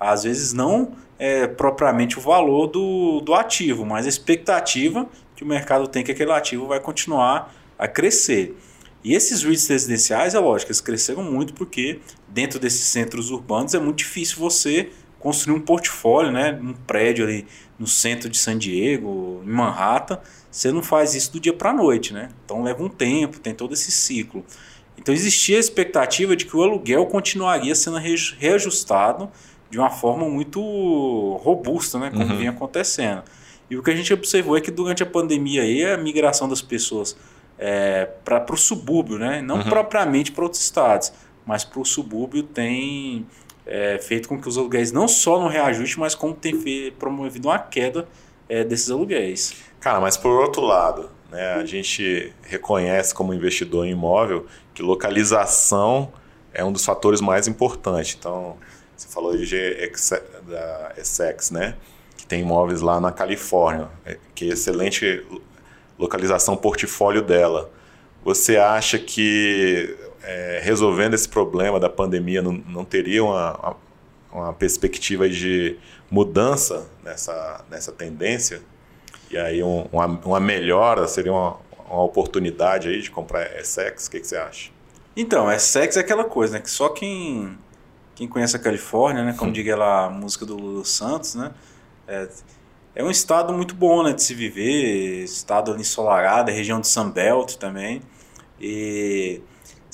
às 0.00 0.24
vezes 0.24 0.52
não 0.52 0.92
é, 1.18 1.46
propriamente 1.46 2.18
o 2.18 2.20
valor 2.20 2.66
do, 2.66 3.20
do 3.20 3.34
ativo, 3.34 3.86
mas 3.86 4.06
a 4.06 4.08
expectativa 4.08 5.06
que 5.36 5.44
o 5.44 5.46
mercado 5.46 5.86
tem 5.86 6.02
que 6.02 6.10
aquele 6.10 6.32
ativo 6.32 6.66
vai 6.66 6.80
continuar 6.80 7.54
a 7.78 7.86
crescer. 7.86 8.56
E 9.02 9.14
esses 9.14 9.42
REITs 9.42 9.68
residenciais, 9.68 10.34
é 10.34 10.38
lógico, 10.38 10.70
eles 10.70 10.80
cresceram 10.80 11.22
muito 11.22 11.52
porque 11.52 12.00
dentro 12.26 12.58
desses 12.58 12.86
centros 12.86 13.30
urbanos 13.30 13.74
é 13.74 13.78
muito 13.78 13.98
difícil 13.98 14.38
você 14.38 14.90
construir 15.25 15.57
um 15.57 15.61
portfólio, 15.61 16.31
né? 16.31 16.52
Um 16.62 16.75
prédio 16.75 17.25
ali 17.25 17.47
no 17.78 17.87
centro 17.87 18.28
de 18.28 18.37
San 18.37 18.59
Diego, 18.59 19.43
em 19.43 19.49
Manhattan, 19.49 20.19
você 20.50 20.71
não 20.71 20.83
faz 20.83 21.14
isso 21.14 21.33
do 21.33 21.40
dia 21.40 21.54
para 21.54 21.71
a 21.71 21.73
noite, 21.73 22.12
né? 22.12 22.28
Então 22.45 22.62
leva 22.62 22.83
um 22.85 22.90
tempo, 22.90 23.40
tem 23.40 23.54
todo 23.54 23.73
esse 23.73 23.90
ciclo. 23.90 24.45
Então 24.99 25.14
existia 25.14 25.57
a 25.57 25.61
expectativa 25.61 26.37
de 26.37 26.45
que 26.45 26.54
o 26.54 26.62
aluguel 26.62 27.07
continuaria 27.07 27.75
sendo 27.75 27.97
reajustado 27.97 29.31
de 29.71 29.78
uma 29.78 29.88
forma 29.88 30.28
muito 30.28 30.61
robusta, 31.43 31.99
né? 31.99 32.11
Como 32.11 32.26
uhum. 32.26 32.37
vinha 32.37 32.50
acontecendo. 32.50 33.23
E 33.71 33.78
o 33.78 33.83
que 33.83 33.90
a 33.90 33.97
gente 33.97 34.12
observou 34.12 34.59
é 34.59 34.61
que 34.61 34.71
durante 34.71 35.02
a 35.02 35.07
pandemia 35.07 35.62
aí, 35.62 35.87
a 35.87 35.97
migração 35.97 36.47
das 36.47 36.61
pessoas 36.61 37.16
é, 37.59 38.11
para 38.23 38.45
o 38.52 38.59
subúrbio, 38.59 39.19
né? 39.19 39.40
não 39.40 39.57
uhum. 39.57 39.64
propriamente 39.64 40.31
para 40.33 40.45
outros 40.45 40.62
estados, 40.62 41.14
mas 41.47 41.64
para 41.64 41.81
o 41.81 41.85
subúrbio 41.85 42.43
tem 42.43 43.26
é, 43.66 43.99
feito 43.99 44.28
com 44.28 44.40
que 44.40 44.49
os 44.49 44.59
aluguéis 44.59 44.92
não 44.92 45.09
só 45.09 45.38
não 45.40 45.49
reajuste, 45.49 45.99
mas 45.99 46.14
como 46.14 46.35
tem 46.35 46.92
promovido 46.99 47.49
uma 47.49 47.59
queda 47.59 48.06
é, 48.49 48.62
desses 48.62 48.90
aluguéis. 48.90 49.54
Cara, 49.80 50.00
mas 50.00 50.16
por 50.16 50.40
outro 50.40 50.62
lado, 50.62 51.11
né, 51.30 51.54
a 51.54 51.64
gente 51.64 52.33
reconhece 52.42 53.14
como 53.14 53.35
investidor 53.35 53.87
em 53.87 53.90
imóvel 53.90 54.47
que 54.75 54.83
localização 54.83 56.12
é 56.52 56.64
um 56.64 56.73
dos 56.73 56.85
fatores 56.85 57.21
mais 57.21 57.49
importantes. 57.49 58.16
Então, 58.18 58.56
você 58.97 59.09
falou 59.09 59.37
de 59.37 59.92
da 60.47 60.92
Essex, 60.97 61.50
né? 61.50 61.76
Que 62.16 62.26
tem 62.26 62.42
imóveis 62.42 62.80
lá 62.80 63.00
na 63.00 63.11
Califórnia, 63.11 63.88
é, 64.04 64.18
que 64.35 64.50
é 64.50 64.52
excelente 64.52 65.25
localização 65.99 66.56
portfólio 66.56 67.23
dela. 67.23 67.71
Você 68.25 68.56
acha 68.56 68.99
que 68.99 69.97
é, 70.25 70.61
resolvendo 70.62 71.14
esse 71.14 71.28
problema 71.28 71.78
da 71.78 71.88
pandemia 71.88 72.40
não, 72.40 72.52
não 72.52 72.85
teria 72.85 73.23
uma, 73.23 73.76
uma 74.33 74.52
perspectiva 74.52 75.28
de 75.28 75.76
mudança 76.11 76.88
nessa, 77.02 77.64
nessa 77.71 77.93
tendência? 77.93 78.62
E 79.31 79.37
aí 79.37 79.62
um, 79.62 79.87
uma, 79.93 80.07
uma 80.07 80.40
melhora 80.40 81.07
seria 81.07 81.33
uma, 81.33 81.57
uma 81.88 82.02
oportunidade 82.02 82.88
aí 82.88 83.00
de 83.00 83.11
comprar 83.11 83.59
Essex? 83.59 84.07
O 84.07 84.11
que, 84.11 84.21
que 84.21 84.26
você 84.26 84.37
acha? 84.37 84.71
Então, 85.16 85.50
Essex 85.50 85.97
é 85.97 86.00
aquela 86.00 86.25
coisa, 86.25 86.54
né? 86.54 86.61
Que 86.61 86.71
só 86.71 86.88
quem, 86.88 87.57
quem 88.14 88.26
conhece 88.26 88.57
a 88.57 88.59
Califórnia, 88.59 89.25
né? 89.25 89.35
Como 89.38 89.50
hum. 89.50 89.52
diga 89.52 89.76
lá 89.76 90.07
a 90.07 90.11
música 90.11 90.45
do 90.45 90.57
Lulu 90.57 90.85
Santos, 90.85 91.35
né? 91.35 91.52
É, 92.09 92.28
é 92.97 93.04
um 93.04 93.11
estado 93.11 93.52
muito 93.52 93.75
bom, 93.75 94.02
né? 94.02 94.12
De 94.12 94.23
se 94.23 94.35
viver, 94.35 95.23
estado 95.23 95.76
ensolarado, 95.78 96.50
é 96.50 96.54
região 96.54 96.81
de 96.81 96.88
Sunbelt 96.88 97.54
também. 97.57 98.02
E 98.61 99.40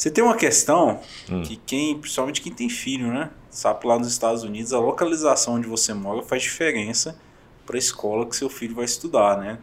você 0.01 0.11
tem 0.11 0.25
uma 0.25 0.35
questão 0.35 0.99
hum. 1.31 1.43
que 1.43 1.57
quem, 1.57 1.99
principalmente 1.99 2.41
quem 2.41 2.51
tem 2.51 2.71
filho, 2.71 3.09
né? 3.09 3.29
Sabe 3.51 3.87
lá 3.87 3.99
nos 3.99 4.09
Estados 4.09 4.43
Unidos, 4.43 4.73
a 4.73 4.79
localização 4.79 5.57
onde 5.57 5.69
você 5.69 5.93
mora 5.93 6.23
faz 6.23 6.43
diferença 6.43 7.21
para 7.67 7.77
a 7.77 7.79
escola 7.79 8.25
que 8.25 8.35
seu 8.35 8.49
filho 8.49 8.75
vai 8.75 8.87
estudar, 8.87 9.37
né? 9.37 9.59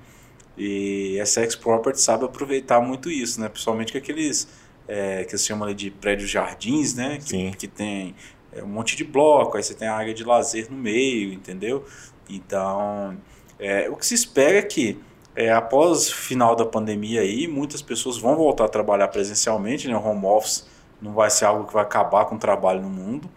E 0.56 1.18
essa 1.20 1.42
Property 1.58 2.00
sabe 2.00 2.24
aproveitar 2.24 2.80
muito 2.80 3.10
isso, 3.10 3.42
né? 3.42 3.50
Principalmente 3.50 3.92
com 3.92 3.98
aqueles 3.98 4.48
é, 4.88 5.24
que 5.24 5.36
se 5.36 5.48
chama 5.48 5.74
de 5.74 5.90
prédios 5.90 6.30
jardins, 6.30 6.94
né? 6.94 7.18
Que, 7.18 7.50
que 7.58 7.68
tem 7.68 8.14
é, 8.54 8.62
um 8.62 8.68
monte 8.68 8.96
de 8.96 9.04
bloco, 9.04 9.58
aí 9.58 9.64
você 9.64 9.74
tem 9.74 9.88
a 9.88 9.96
área 9.96 10.14
de 10.14 10.24
lazer 10.24 10.70
no 10.70 10.78
meio, 10.78 11.34
entendeu? 11.34 11.84
Então, 12.30 13.18
é, 13.58 13.90
o 13.90 13.96
que 13.96 14.06
se 14.06 14.14
espera 14.14 14.60
é 14.60 14.62
que 14.62 15.00
é, 15.38 15.52
após 15.52 16.10
o 16.10 16.16
final 16.16 16.56
da 16.56 16.66
pandemia 16.66 17.22
aí, 17.22 17.48
muitas 17.48 17.80
pessoas 17.80 18.18
vão 18.18 18.36
voltar 18.36 18.66
a 18.66 18.68
trabalhar 18.68 19.08
presencialmente, 19.10 19.88
né? 19.88 19.96
O 19.96 20.04
home 20.04 20.26
office 20.26 20.66
não 21.00 21.14
vai 21.14 21.30
ser 21.30 21.46
algo 21.46 21.68
que 21.68 21.74
vai 21.74 21.84
acabar 21.84 22.26
com 22.26 22.36
o 22.36 22.40
trabalho 22.40 22.82
no 22.82 22.90
mundo, 22.90 23.30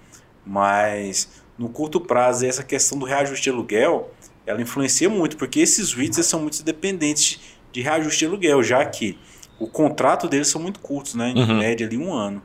mas 0.45 1.29
no 1.59 1.69
curto 1.69 2.01
prazo 2.01 2.47
essa 2.47 2.65
questão 2.65 2.99
do 2.99 3.05
reajuste 3.05 3.45
de 3.45 3.51
aluguel, 3.51 4.11
ela 4.47 4.63
influencia 4.63 5.11
muito, 5.11 5.37
porque 5.37 5.61
esses 5.61 5.93
REITs 5.93 6.25
são 6.25 6.41
muito 6.41 6.63
dependentes 6.63 7.39
de 7.71 7.83
reajuste 7.83 8.21
de 8.21 8.25
aluguel, 8.25 8.63
já 8.63 8.83
que 8.87 9.19
o 9.59 9.67
contrato 9.67 10.27
deles 10.27 10.49
são 10.49 10.59
muito 10.59 10.81
curtos, 10.81 11.15
né? 11.15 11.35
Em 11.37 11.43
uhum. 11.43 11.59
média 11.59 11.87
ali 11.87 11.99
um 11.99 12.15
ano. 12.15 12.43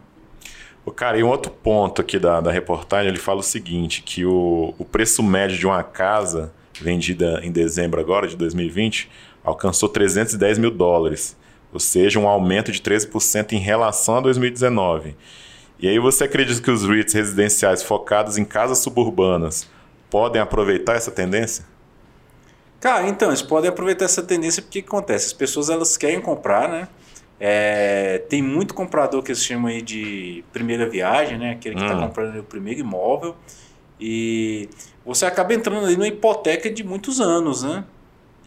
O 0.86 0.92
cara, 0.92 1.18
e 1.18 1.24
um 1.24 1.30
outro 1.30 1.50
ponto 1.50 2.02
aqui 2.02 2.20
da, 2.20 2.42
da 2.42 2.52
reportagem, 2.52 3.08
ele 3.08 3.20
fala 3.20 3.40
o 3.40 3.44
seguinte, 3.44 4.04
que 4.04 4.26
o, 4.26 4.76
o 4.78 4.84
preço 4.84 5.24
médio 5.24 5.58
de 5.58 5.66
uma 5.66 5.82
casa 5.82 6.54
vendida 6.78 7.40
em 7.42 7.54
dezembro 7.54 8.02
agora, 8.02 8.28
de 8.28 8.36
2020, 8.36 9.10
alcançou 9.46 9.88
310 9.88 10.58
mil 10.58 10.72
dólares, 10.72 11.38
ou 11.72 11.80
seja, 11.80 12.20
um 12.20 12.28
aumento 12.28 12.72
de 12.72 12.82
13% 12.82 13.54
em 13.54 13.60
relação 13.60 14.18
a 14.18 14.22
2019. 14.22 15.16
E 15.80 15.88
aí 15.88 16.00
você 16.00 16.24
acredita 16.24 16.62
que 16.62 16.72
os 16.72 16.84
REITs 16.84 17.14
residenciais 17.14 17.84
focados 17.84 18.38
em 18.38 18.46
casas 18.46 18.80
suburbanas 18.80 19.70
podem 20.10 20.42
aproveitar 20.42 20.96
essa 20.96 21.12
tendência? 21.12 21.66
Cara, 22.80 23.08
então, 23.08 23.30
eles 23.30 23.42
podem 23.42 23.70
aproveitar 23.70 24.06
essa 24.06 24.24
tendência 24.24 24.62
porque 24.62 24.80
o 24.80 24.84
que 24.84 24.88
acontece? 24.88 25.28
As 25.28 25.34
pessoas 25.34 25.70
elas 25.70 25.98
querem 25.98 26.22
comprar, 26.22 26.70
né? 26.70 26.88
É, 27.40 28.20
tem 28.30 28.42
muito 28.42 28.74
comprador 28.74 29.22
que 29.22 29.36
se 29.36 29.42
chama 29.42 29.70
aí 29.70 29.82
de 29.82 30.44
primeira 30.54 30.88
viagem, 30.88 31.38
né? 31.38 31.52
Aquele 31.52 31.76
que 31.76 31.82
está 31.82 31.98
hum. 31.98 32.08
comprando 32.08 32.40
o 32.40 32.44
primeiro 32.44 32.80
imóvel. 32.80 33.36
E 34.00 34.70
você 35.06 35.26
acaba 35.26 35.54
entrando 35.54 35.86
ali 35.86 35.96
numa 35.96 36.08
hipoteca 36.08 36.70
de 36.70 36.84
muitos 36.84 37.20
anos, 37.20 37.64
né? 37.64 37.84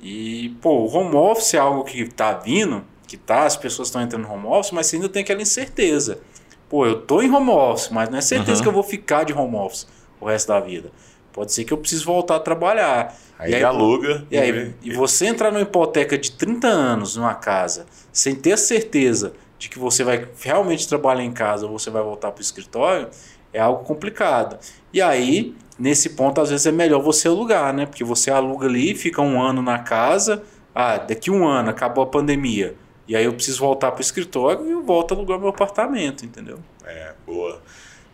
E, 0.01 0.51
pô, 0.61 0.85
o 0.85 0.87
home 0.87 1.15
office 1.17 1.55
é 1.55 1.59
algo 1.59 1.85
que 1.85 2.03
está 2.03 2.33
vindo, 2.33 2.85
que 3.07 3.17
tá, 3.17 3.45
as 3.45 3.57
pessoas 3.57 3.89
estão 3.89 4.03
entrando 4.03 4.27
no 4.27 4.33
home 4.33 4.47
office, 4.47 4.73
mas 4.73 4.87
você 4.87 4.97
ainda 4.97 5.09
tem 5.09 5.23
aquela 5.23 5.43
incerteza. 5.43 6.21
Pô, 6.69 6.87
eu 6.87 7.01
tô 7.01 7.23
em 7.23 7.31
home 7.31 7.51
office, 7.51 7.89
mas 7.91 8.09
não 8.09 8.19
é 8.19 8.21
certeza 8.21 8.59
uhum. 8.59 8.63
que 8.63 8.69
eu 8.69 8.73
vou 8.73 8.83
ficar 8.83 9.25
de 9.25 9.33
home 9.33 9.57
office 9.57 9.87
o 10.21 10.27
resto 10.27 10.49
da 10.49 10.61
vida. 10.61 10.91
Pode 11.33 11.53
ser 11.53 11.65
que 11.65 11.73
eu 11.73 11.79
precise 11.79 12.05
voltar 12.05 12.37
a 12.37 12.41
trabalhar. 12.41 13.17
Aí, 13.39 13.55
aí 13.55 13.63
aluga. 13.63 14.27
E, 14.31 14.37
aí, 14.37 14.75
e 14.83 14.93
você 14.93 15.27
entrar 15.27 15.51
numa 15.51 15.63
hipoteca 15.63 16.19
de 16.19 16.33
30 16.33 16.67
anos 16.67 17.17
numa 17.17 17.35
casa, 17.35 17.87
sem 18.13 18.35
ter 18.35 18.53
a 18.53 18.57
certeza 18.57 19.33
de 19.59 19.69
que 19.69 19.79
você 19.79 20.03
vai 20.05 20.27
realmente 20.41 20.89
trabalhar 20.89 21.25
em 21.25 21.33
casa 21.33 21.67
ou 21.67 21.79
você 21.79 21.91
vai 21.91 22.03
voltar 22.03 22.33
para 22.33 22.41
o 22.41 22.43
escritório, 22.43 23.09
é 23.53 23.61
algo 23.61 23.85
complicado. 23.85 24.59
E 24.93 25.01
aí, 25.01 25.55
nesse 25.79 26.11
ponto, 26.11 26.41
às 26.41 26.51
vezes 26.51 26.67
é 26.67 26.73
melhor 26.73 27.03
você 27.03 27.29
alugar, 27.29 27.73
né? 27.73 27.87
Porque 27.87 28.03
você 28.03 28.31
aluga 28.31 28.67
ali, 28.67 28.95
fica 28.95 29.23
um 29.23 29.41
ano 29.41 29.63
na 29.63 29.79
casa, 29.79 30.43
ah, 30.75 30.99
daqui 30.99 31.31
um 31.31 31.47
ano 31.47 31.71
acabou 31.71 32.05
a 32.05 32.07
pandemia. 32.07 32.75
E 33.07 33.17
aí 33.17 33.25
eu 33.25 33.33
preciso 33.33 33.61
voltar 33.61 33.91
para 33.93 34.01
o 34.01 34.03
escritório 34.03 34.67
e 34.67 34.71
eu 34.71 34.83
volto 34.83 35.13
a 35.13 35.17
alugar 35.17 35.39
meu 35.39 35.49
apartamento, 35.49 36.25
entendeu? 36.25 36.59
É, 36.85 37.15
boa. 37.27 37.63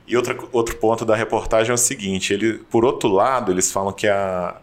E 0.07 0.17
outra, 0.17 0.37
outro 0.53 0.77
ponto 0.77 1.05
da 1.05 1.17
reportagem 1.17 1.71
é 1.71 1.75
o 1.75 1.79
seguinte: 1.79 2.33
ele, 2.33 2.59
por 2.71 2.85
outro 2.85 3.09
lado, 3.09 3.51
eles 3.51 3.73
falam 3.73 3.93
que 3.93 4.07
a, 4.07 4.61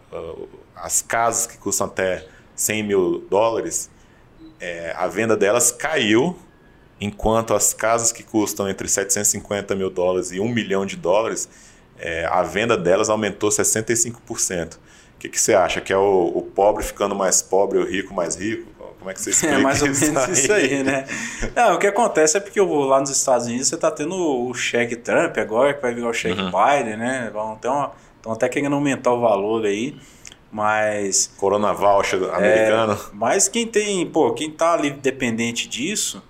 as 0.76 1.02
casas 1.02 1.46
que 1.46 1.58
custam 1.58 1.86
até 1.86 2.26
100 2.54 2.82
mil 2.82 3.26
dólares, 3.28 3.90
é, 4.60 4.94
a 4.96 5.06
venda 5.08 5.36
delas 5.36 5.70
caiu 5.70 6.36
enquanto 7.00 7.52
as 7.52 7.74
casas 7.74 8.12
que 8.12 8.22
custam 8.22 8.68
entre 8.68 8.88
750 8.88 9.74
mil 9.74 9.90
dólares 9.90 10.30
e 10.30 10.38
1 10.38 10.48
milhão 10.48 10.86
de 10.86 10.96
dólares, 10.96 11.48
é, 12.02 12.26
a 12.26 12.42
venda 12.42 12.76
delas 12.76 13.08
aumentou 13.08 13.48
65%. 13.48 14.74
O 14.74 14.78
que, 15.20 15.28
que 15.28 15.40
você 15.40 15.54
acha? 15.54 15.80
Que 15.80 15.92
é 15.92 15.96
o, 15.96 16.32
o, 16.34 16.42
pobre 16.42 16.82
ficando 16.82 17.14
mais 17.14 17.40
pobre 17.40 17.78
o 17.78 17.84
rico 17.84 18.12
mais 18.12 18.34
rico? 18.34 18.68
Como 18.98 19.08
é 19.08 19.14
que 19.14 19.22
você 19.22 19.30
é 19.30 19.32
explica 19.32 19.54
É 19.54 19.58
mais 19.58 19.80
ou 19.80 19.88
isso 19.88 20.04
menos 20.04 20.24
aí? 20.24 20.32
isso 20.32 20.52
aí, 20.52 20.82
né? 20.82 21.06
Não, 21.54 21.76
o 21.76 21.78
que 21.78 21.86
acontece 21.86 22.36
é 22.36 22.40
porque 22.40 22.60
lá 22.60 22.98
nos 22.98 23.10
Estados 23.10 23.46
Unidos 23.46 23.68
você 23.68 23.76
está 23.76 23.90
tendo 23.90 24.16
o 24.16 24.52
cheque 24.52 24.96
Trump 24.96 25.38
agora, 25.38 25.72
que 25.74 25.80
vai 25.80 25.94
virar 25.94 26.08
o 26.08 26.12
cheque 26.12 26.40
uhum. 26.40 26.50
Biden, 26.50 26.96
né? 26.96 27.30
Vão 27.32 27.54
estão 27.54 28.32
até 28.32 28.48
querendo 28.48 28.74
aumentar 28.74 29.12
o 29.12 29.20
valor 29.20 29.64
aí. 29.64 29.96
Mas. 30.50 31.32
Corona 31.38 31.72
Voucher 31.72 32.22
americano. 32.34 32.92
É, 32.94 32.98
mas 33.12 33.48
quem 33.48 33.66
tem, 33.66 34.04
pô, 34.06 34.32
quem 34.32 34.50
tá 34.50 34.74
ali 34.74 34.90
dependente 34.90 35.68
disso, 35.68 36.22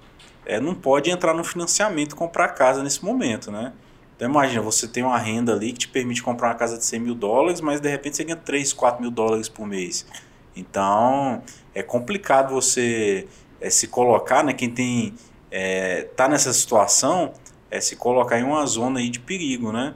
é, 0.45 0.61
não 0.61 0.75
pode 0.75 1.11
entrar 1.11 1.35
no 1.35 1.43
financiamento 1.43 2.15
comprar 2.15 2.49
casa 2.49 2.83
nesse 2.83 3.03
momento, 3.03 3.51
né? 3.51 3.73
Então 4.17 4.29
imagina, 4.29 4.63
você 4.63 4.87
tem 4.87 5.03
uma 5.03 5.19
renda 5.19 5.53
ali 5.53 5.73
que 5.73 5.81
te 5.81 5.89
permite 5.89 6.23
comprar 6.23 6.49
uma 6.49 6.55
casa 6.55 6.79
de 6.79 6.85
100 6.85 7.01
mil 7.01 7.15
dólares, 7.15 7.61
mas 7.61 7.81
de 7.81 7.89
repente 7.89 8.17
você 8.17 8.25
ganha 8.25 8.37
3, 8.37 8.73
4 8.73 9.01
mil 9.01 9.11
dólares 9.11 9.49
por 9.49 9.67
mês. 9.67 10.07
Então 10.55 11.43
é 11.75 11.83
complicado 11.83 12.55
você 12.55 13.27
é, 13.61 13.71
se 13.71 13.89
colocar, 13.89 14.45
né? 14.45 14.53
Quem 14.53 14.71
tem 14.71 15.15
é, 15.51 16.03
tá 16.17 16.29
nessa 16.29 16.53
situação 16.53 17.33
é 17.71 17.81
se 17.81 17.97
colocar 17.97 18.39
em 18.39 18.45
uma 18.45 18.65
zona 18.67 19.01
aí 19.01 19.09
de 19.09 19.21
perigo, 19.21 19.73
né? 19.73 19.95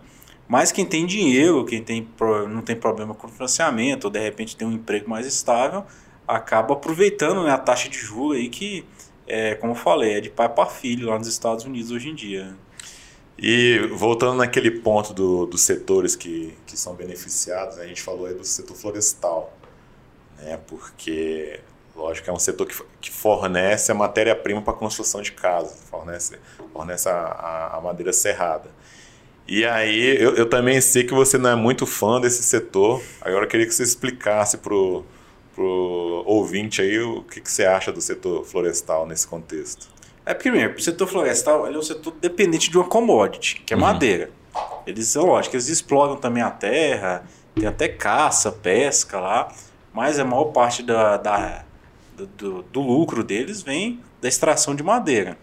Mas 0.48 0.70
quem 0.70 0.86
tem 0.86 1.04
dinheiro, 1.06 1.64
quem 1.64 1.82
tem, 1.82 2.08
não 2.48 2.62
tem 2.62 2.76
problema 2.76 3.14
com 3.14 3.28
financiamento, 3.28 4.04
ou 4.04 4.10
de 4.10 4.20
repente 4.20 4.56
tem 4.56 4.66
um 4.66 4.72
emprego 4.72 5.10
mais 5.10 5.26
estável, 5.26 5.84
acaba 6.26 6.74
aproveitando 6.74 7.42
né, 7.42 7.50
a 7.50 7.58
taxa 7.58 7.88
de 7.88 7.98
juros 7.98 8.38
aí 8.38 8.48
que 8.48 8.84
é, 9.26 9.56
como 9.56 9.72
eu 9.72 9.76
falei, 9.76 10.14
é 10.14 10.20
de 10.20 10.30
pai 10.30 10.48
para 10.48 10.66
filho 10.66 11.08
lá 11.08 11.18
nos 11.18 11.26
Estados 11.26 11.64
Unidos 11.64 11.90
hoje 11.90 12.10
em 12.10 12.14
dia. 12.14 12.56
E 13.38 13.78
voltando 13.92 14.38
naquele 14.38 14.70
ponto 14.70 15.12
do, 15.12 15.44
dos 15.46 15.62
setores 15.62 16.16
que, 16.16 16.56
que 16.66 16.76
são 16.76 16.94
beneficiados, 16.94 17.76
né, 17.76 17.84
a 17.84 17.86
gente 17.86 18.00
falou 18.00 18.26
aí 18.26 18.34
do 18.34 18.44
setor 18.44 18.74
florestal, 18.74 19.54
né, 20.38 20.58
porque, 20.66 21.60
lógico, 21.94 22.30
é 22.30 22.32
um 22.32 22.38
setor 22.38 22.66
que, 22.66 22.74
que 22.98 23.10
fornece 23.10 23.92
a 23.92 23.94
matéria-prima 23.94 24.62
para 24.62 24.72
a 24.72 24.76
construção 24.76 25.20
de 25.20 25.32
casas, 25.32 25.78
fornece, 25.90 26.38
fornece 26.72 27.08
a, 27.10 27.12
a, 27.12 27.76
a 27.76 27.80
madeira 27.80 28.12
serrada. 28.12 28.70
E 29.46 29.66
aí, 29.66 30.16
eu, 30.20 30.34
eu 30.34 30.48
também 30.48 30.80
sei 30.80 31.04
que 31.04 31.12
você 31.12 31.36
não 31.36 31.50
é 31.50 31.54
muito 31.54 31.86
fã 31.86 32.18
desse 32.18 32.42
setor, 32.42 33.02
agora 33.20 33.44
eu 33.44 33.48
queria 33.48 33.66
que 33.66 33.74
você 33.74 33.82
explicasse 33.82 34.56
para 34.56 34.74
o 34.74 35.04
ouvinte 36.24 36.80
aí 36.80 36.98
o 37.00 37.22
que, 37.22 37.42
que 37.42 37.50
você 37.50 37.66
acha 37.66 37.92
do 37.92 38.00
setor 38.00 38.46
florestal 38.46 39.06
nesse 39.06 39.26
contexto. 39.26 39.95
É 40.26 40.34
primeiro, 40.34 40.74
o 40.74 40.80
setor 40.80 41.06
florestal 41.06 41.68
é 41.68 41.78
um 41.78 41.82
setor 41.82 42.12
dependente 42.20 42.68
de 42.68 42.76
uma 42.76 42.86
commodity, 42.86 43.62
que 43.64 43.72
é 43.72 43.76
uhum. 43.76 43.82
madeira. 43.84 44.30
Eles, 44.84 45.14
é 45.14 45.20
lógico, 45.20 45.54
eles 45.54 45.68
exploram 45.68 46.16
também 46.16 46.42
a 46.42 46.50
terra, 46.50 47.24
tem 47.54 47.66
até 47.66 47.88
caça, 47.88 48.50
pesca 48.50 49.20
lá, 49.20 49.52
mas 49.94 50.18
a 50.18 50.24
maior 50.24 50.46
parte 50.46 50.82
da, 50.82 51.16
da, 51.16 51.64
do, 52.36 52.62
do, 52.62 52.80
lucro 52.80 53.22
deles 53.22 53.62
vem 53.62 54.00
da 54.20 54.28
extração 54.28 54.74
de 54.74 54.82
madeira. 54.82 55.38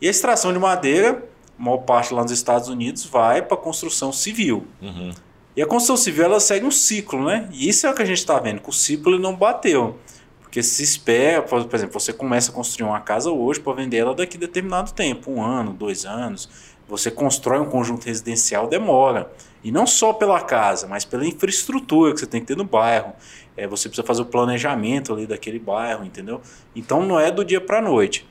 E 0.00 0.08
a 0.08 0.10
extração 0.10 0.52
de 0.52 0.58
madeira, 0.58 1.24
a 1.58 1.62
maior 1.62 1.78
parte 1.78 2.12
lá 2.12 2.22
nos 2.22 2.32
Estados 2.32 2.68
Unidos, 2.68 3.04
vai 3.04 3.40
para 3.40 3.54
a 3.56 3.60
construção 3.60 4.12
civil. 4.12 4.66
Uhum. 4.82 5.12
E 5.56 5.62
a 5.62 5.66
construção 5.66 5.96
civil 5.96 6.24
ela 6.24 6.40
segue 6.40 6.66
um 6.66 6.70
ciclo, 6.70 7.24
né? 7.24 7.48
E 7.52 7.68
isso 7.68 7.86
é 7.86 7.90
o 7.90 7.94
que 7.94 8.02
a 8.02 8.04
gente 8.04 8.18
está 8.18 8.38
vendo, 8.38 8.60
que 8.60 8.68
o 8.68 8.72
ciclo 8.72 9.18
não 9.18 9.34
bateu. 9.34 9.96
Porque 10.58 10.62
se 10.64 10.82
espera, 10.82 11.40
por 11.40 11.72
exemplo, 11.72 12.00
você 12.00 12.12
começa 12.12 12.50
a 12.50 12.54
construir 12.54 12.88
uma 12.88 12.98
casa 12.98 13.30
hoje 13.30 13.60
para 13.60 13.74
vender 13.74 13.98
ela 13.98 14.12
daqui 14.12 14.36
a 14.36 14.40
determinado 14.40 14.92
tempo, 14.92 15.30
um 15.30 15.40
ano, 15.40 15.72
dois 15.72 16.04
anos. 16.04 16.48
Você 16.88 17.12
constrói 17.12 17.60
um 17.60 17.66
conjunto 17.66 18.04
residencial, 18.04 18.66
demora. 18.66 19.30
E 19.62 19.70
não 19.70 19.86
só 19.86 20.12
pela 20.12 20.40
casa, 20.40 20.88
mas 20.88 21.04
pela 21.04 21.24
infraestrutura 21.24 22.12
que 22.12 22.18
você 22.18 22.26
tem 22.26 22.40
que 22.40 22.48
ter 22.48 22.56
no 22.56 22.64
bairro. 22.64 23.12
É, 23.56 23.68
você 23.68 23.88
precisa 23.88 24.04
fazer 24.04 24.22
o 24.22 24.24
planejamento 24.24 25.12
ali 25.12 25.28
daquele 25.28 25.60
bairro, 25.60 26.04
entendeu? 26.04 26.40
Então 26.74 27.06
não 27.06 27.20
é 27.20 27.30
do 27.30 27.44
dia 27.44 27.60
para 27.60 27.78
a 27.78 27.82
noite. 27.82 28.26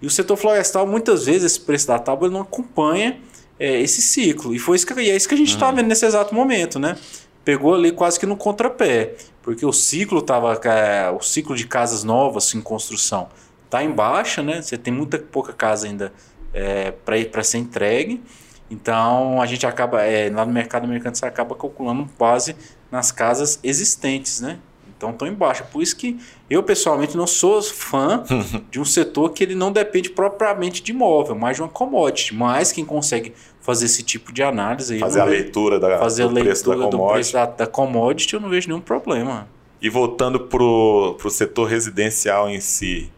E 0.00 0.06
o 0.06 0.10
setor 0.10 0.36
florestal, 0.36 0.86
muitas 0.86 1.26
vezes, 1.26 1.42
esse 1.42 1.60
preço 1.60 1.88
da 1.88 1.98
tábua 1.98 2.30
não 2.30 2.42
acompanha 2.42 3.18
é, 3.58 3.80
esse 3.80 4.00
ciclo. 4.00 4.54
E, 4.54 4.58
foi 4.60 4.76
isso 4.76 4.86
que, 4.86 4.92
é 4.92 5.16
isso 5.16 5.28
que 5.28 5.34
a 5.34 5.38
gente 5.38 5.50
está 5.50 5.68
uhum. 5.68 5.74
vendo 5.74 5.88
nesse 5.88 6.06
exato 6.06 6.32
momento, 6.32 6.78
né? 6.78 6.96
Pegou 7.44 7.74
ali 7.74 7.90
quase 7.90 8.20
que 8.20 8.26
no 8.26 8.36
contrapé, 8.36 9.16
porque 9.42 9.66
o 9.66 9.72
ciclo 9.72 10.22
tava, 10.22 10.54
é, 10.64 11.10
o 11.10 11.20
ciclo 11.20 11.56
de 11.56 11.66
casas 11.66 12.04
novas 12.04 12.54
em 12.54 12.60
construção 12.60 13.28
está 13.64 13.82
em 13.82 13.90
baixa, 13.90 14.42
né? 14.42 14.62
Você 14.62 14.78
tem 14.78 14.92
muita 14.92 15.18
pouca 15.18 15.52
casa 15.52 15.86
ainda 15.86 16.12
é, 16.52 16.92
para 16.92 17.42
ser 17.42 17.58
entregue. 17.58 18.22
Então 18.70 19.40
a 19.40 19.46
gente 19.46 19.66
acaba, 19.66 20.02
é, 20.02 20.30
lá 20.30 20.46
no 20.46 20.52
mercado 20.52 20.86
você 20.86 21.26
acaba 21.26 21.54
calculando 21.54 22.08
base 22.18 22.56
nas 22.90 23.10
casas 23.10 23.58
existentes, 23.62 24.40
né? 24.40 24.58
Então 25.02 25.10
estão 25.10 25.26
em 25.26 25.34
baixa. 25.34 25.64
Por 25.64 25.82
isso 25.82 25.96
que 25.96 26.16
eu 26.48 26.62
pessoalmente 26.62 27.16
não 27.16 27.26
sou 27.26 27.60
fã 27.60 28.22
de 28.70 28.78
um 28.78 28.84
setor 28.84 29.30
que 29.30 29.42
ele 29.42 29.56
não 29.56 29.72
depende 29.72 30.08
propriamente 30.08 30.80
de 30.80 30.92
imóvel, 30.92 31.34
mas 31.34 31.56
de 31.56 31.62
uma 31.62 31.68
commodity. 31.68 32.32
Mas 32.32 32.70
quem 32.70 32.84
consegue 32.84 33.32
fazer 33.60 33.86
esse 33.86 34.04
tipo 34.04 34.32
de 34.32 34.44
análise. 34.44 35.00
Fazer 35.00 35.20
a 35.20 35.24
leitura 35.24 35.80
da, 35.80 35.98
fazer 35.98 36.22
do, 36.22 36.28
a 36.28 36.32
leitura 36.32 36.76
preço 36.76 36.78
da 36.78 36.86
do 36.88 37.06
preço 37.08 37.32
da, 37.32 37.46
da 37.46 37.66
commodity, 37.66 38.34
eu 38.34 38.40
não 38.40 38.48
vejo 38.48 38.68
nenhum 38.68 38.80
problema. 38.80 39.48
E 39.80 39.88
voltando 39.88 40.38
para 40.38 40.62
o 40.62 41.30
setor 41.30 41.64
residencial 41.64 42.48
em 42.48 42.60
si, 42.60 43.10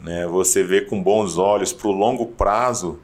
né, 0.00 0.26
você 0.26 0.62
vê 0.62 0.80
com 0.80 1.02
bons 1.02 1.36
olhos 1.36 1.70
para 1.70 1.88
o 1.88 1.92
longo 1.92 2.24
prazo 2.24 2.98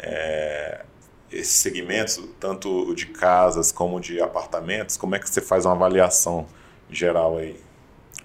é, 0.00 0.84
esses 1.30 1.54
segmentos, 1.54 2.20
tanto 2.40 2.92
de 2.96 3.06
casas 3.06 3.70
como 3.70 4.00
de 4.00 4.20
apartamentos, 4.20 4.96
como 4.96 5.14
é 5.14 5.20
que 5.20 5.30
você 5.30 5.40
faz 5.40 5.64
uma 5.64 5.74
avaliação 5.74 6.46
geral 6.90 7.36
aí? 7.36 7.65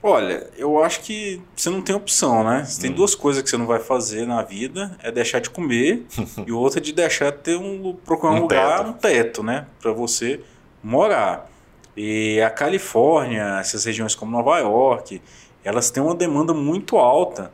Olha, 0.04 0.50
eu 0.58 0.84
acho 0.84 1.02
que 1.02 1.40
você 1.56 1.70
não 1.70 1.82
tem 1.82 1.96
opção, 1.96 2.44
né? 2.44 2.66
Você 2.66 2.82
tem 2.82 2.92
hum. 2.92 2.96
duas 2.96 3.14
coisas 3.14 3.44
que 3.44 3.50
você 3.50 3.58
não 3.58 3.68
vai 3.68 3.80
fazer 3.80 4.26
na 4.26 4.42
vida: 4.42 4.98
é 5.02 5.12
deixar 5.12 5.40
de 5.40 5.50
comer 5.50 6.06
e 6.46 6.52
outra 6.52 6.80
é 6.80 6.82
de 6.82 6.92
deixar 6.92 7.32
de 7.32 7.38
ter 7.38 7.56
um 7.56 7.96
procurar 8.04 8.34
um, 8.34 8.38
um 8.38 8.42
lugar, 8.42 8.80
teto. 8.80 8.90
um 8.90 8.94
teto, 8.94 9.44
né, 9.44 9.68
para 9.80 9.92
você 9.92 10.42
morar. 10.84 11.50
E 11.96 12.42
a 12.42 12.50
Califórnia, 12.50 13.60
essas 13.60 13.86
regiões 13.86 14.16
como 14.16 14.32
Nova 14.32 14.58
York, 14.58 15.22
elas 15.64 15.92
têm 15.92 16.02
uma 16.02 16.16
demanda 16.16 16.54
muito 16.54 16.98
alta 16.98 17.52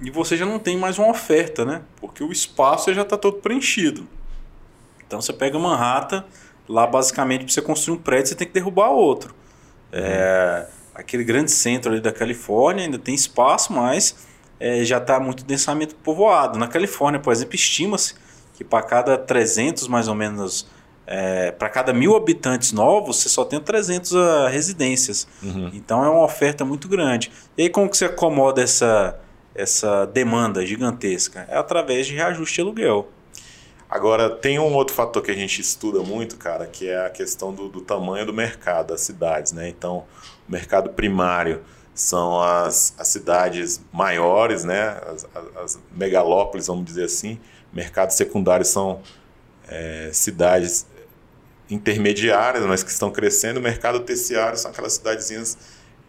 e 0.00 0.10
você 0.10 0.36
já 0.36 0.44
não 0.44 0.58
tem 0.58 0.76
mais 0.76 0.98
uma 0.98 1.08
oferta, 1.08 1.64
né? 1.64 1.82
Porque 1.96 2.22
o 2.22 2.30
espaço 2.30 2.92
já 2.92 3.02
está 3.02 3.16
todo 3.16 3.38
preenchido. 3.38 4.06
Então 5.06 5.20
você 5.20 5.32
pega 5.32 5.58
Manhattan, 5.58 6.24
lá 6.68 6.86
basicamente 6.86 7.44
para 7.44 7.52
você 7.52 7.62
construir 7.62 7.96
um 7.96 8.00
prédio 8.00 8.28
você 8.28 8.34
tem 8.34 8.46
que 8.46 8.52
derrubar 8.52 8.90
outro. 8.90 9.34
É, 9.92 10.66
aquele 10.94 11.24
grande 11.24 11.50
centro 11.50 11.90
ali 11.90 12.00
da 12.00 12.12
Califórnia 12.12 12.84
ainda 12.84 12.98
tem 12.98 13.14
espaço, 13.14 13.72
mas 13.72 14.14
é, 14.60 14.84
já 14.84 14.98
está 14.98 15.18
muito 15.18 15.44
densamente 15.44 15.94
povoado. 15.94 16.58
Na 16.58 16.68
Califórnia, 16.68 17.20
por 17.20 17.32
exemplo, 17.32 17.54
estima-se 17.54 18.14
que 18.54 18.62
para 18.62 18.82
cada 18.82 19.18
300 19.18 19.88
mais 19.88 20.06
ou 20.06 20.14
menos, 20.14 20.66
é, 21.06 21.50
para 21.50 21.68
cada 21.68 21.92
mil 21.92 22.14
habitantes 22.14 22.72
novos, 22.72 23.16
você 23.16 23.28
só 23.28 23.44
tem 23.44 23.60
300 23.60 24.12
uh, 24.12 24.18
ah, 24.18 24.48
residências. 24.48 25.26
Uhum. 25.42 25.70
Então 25.74 26.04
é 26.04 26.08
uma 26.08 26.24
oferta 26.24 26.64
muito 26.64 26.88
grande. 26.88 27.32
E 27.58 27.62
aí 27.64 27.68
como 27.68 27.90
que 27.90 27.96
você 27.96 28.04
acomoda 28.04 28.62
essa, 28.62 29.18
essa 29.54 30.06
demanda 30.06 30.64
gigantesca? 30.64 31.46
É 31.48 31.56
através 31.56 32.06
de 32.06 32.14
reajuste 32.14 32.54
de 32.54 32.60
aluguel. 32.60 33.08
Agora, 33.94 34.28
tem 34.28 34.58
um 34.58 34.74
outro 34.74 34.92
fator 34.92 35.22
que 35.22 35.30
a 35.30 35.36
gente 35.36 35.60
estuda 35.60 36.02
muito, 36.02 36.36
cara, 36.36 36.66
que 36.66 36.88
é 36.88 37.06
a 37.06 37.10
questão 37.10 37.54
do, 37.54 37.68
do 37.68 37.80
tamanho 37.80 38.26
do 38.26 38.32
mercado, 38.32 38.88
das 38.88 39.02
cidades, 39.02 39.52
né? 39.52 39.68
Então, 39.68 40.04
o 40.48 40.50
mercado 40.50 40.90
primário 40.90 41.62
são 41.94 42.42
as, 42.42 42.92
as 42.98 43.06
cidades 43.06 43.80
maiores, 43.92 44.64
né? 44.64 45.00
As, 45.06 45.28
as, 45.62 45.78
megalópolis, 45.92 46.66
vamos 46.66 46.84
dizer 46.84 47.04
assim. 47.04 47.38
Mercado 47.72 48.10
secundário 48.10 48.66
são 48.66 49.00
é, 49.68 50.10
cidades 50.12 50.88
intermediárias, 51.70 52.66
mas 52.66 52.82
que 52.82 52.90
estão 52.90 53.12
crescendo. 53.12 53.60
O 53.60 53.62
mercado 53.62 54.00
terciário 54.00 54.58
são 54.58 54.72
aquelas 54.72 54.94
cidadezinhas 54.94 55.56